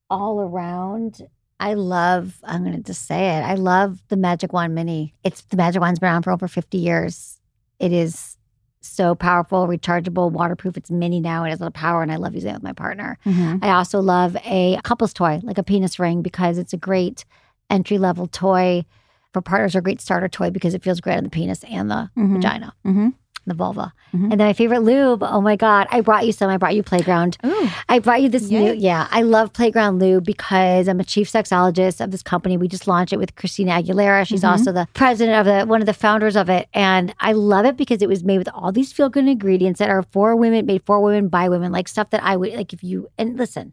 [0.09, 1.23] all around,
[1.61, 3.43] I love, I'm going to just say it.
[3.43, 5.15] I love the Magic Wand Mini.
[5.23, 7.39] It's the Magic Wand's been around for over 50 years.
[7.79, 8.39] It is
[8.81, 10.77] so powerful, rechargeable, waterproof.
[10.77, 11.45] It's mini now.
[11.45, 13.19] It has a lot of power, and I love using it with my partner.
[13.27, 13.59] Mm-hmm.
[13.63, 17.27] I also love a couple's toy, like a penis ring, because it's a great
[17.69, 18.85] entry level toy
[19.33, 21.91] for partners are a great starter toy because it feels great on the penis and
[21.91, 22.35] the mm-hmm.
[22.35, 22.75] vagina.
[22.85, 23.09] Mm-hmm.
[23.47, 23.93] The vulva.
[24.13, 24.33] Mm-hmm.
[24.33, 25.23] And then my favorite lube.
[25.23, 25.89] Oh my God.
[25.91, 26.51] I brought you some.
[26.51, 27.39] I brought you Playground.
[27.45, 27.71] Ooh.
[27.89, 28.63] I brought you this Yay.
[28.63, 28.73] new.
[28.75, 29.09] Yeah.
[29.11, 32.59] I love Playground Lube because I'm a chief sexologist of this company.
[32.59, 34.27] We just launched it with Christina Aguilera.
[34.27, 34.51] She's mm-hmm.
[34.51, 36.69] also the president of the, one of the founders of it.
[36.75, 39.89] And I love it because it was made with all these feel good ingredients that
[39.89, 42.85] are for women, made for women, by women, like stuff that I would, like if
[42.85, 43.73] you, and listen,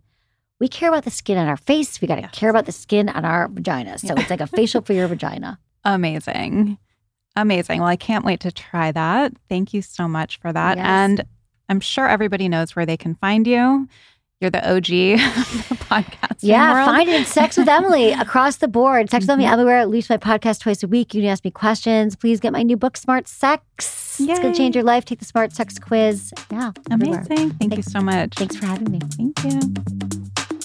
[0.60, 2.02] we care about the skin on our face.
[2.02, 2.32] We got to yes.
[2.32, 3.98] care about the skin on our vagina.
[3.98, 4.22] So yeah.
[4.22, 5.60] it's like a facial for your vagina.
[5.84, 6.78] Amazing.
[7.36, 7.80] Amazing.
[7.80, 9.34] Well, I can't wait to try that.
[9.48, 10.78] Thank you so much for that.
[10.78, 10.86] Yes.
[10.86, 11.26] And
[11.70, 13.88] I'm sure everybody knows where they can find you.
[14.40, 16.38] You're the OG the podcast.
[16.42, 16.86] Yeah, world.
[16.86, 19.10] find it Sex with Emily across the board.
[19.10, 19.54] Sex with Emily mm-hmm.
[19.54, 19.80] everywhere.
[19.80, 21.16] At least my podcast twice a week.
[21.16, 22.16] You can ask me questions.
[22.16, 24.18] Please get my new book, Smart Sex.
[24.20, 24.32] Yay.
[24.32, 25.06] It's going to change your life.
[25.06, 26.34] Take the Smart Sex quiz.
[26.52, 26.72] Yeah.
[26.92, 27.26] Amazing.
[27.26, 27.78] Thank Thanks.
[27.78, 28.36] you so much.
[28.36, 29.00] Thanks for having me.
[29.16, 30.37] Thank you.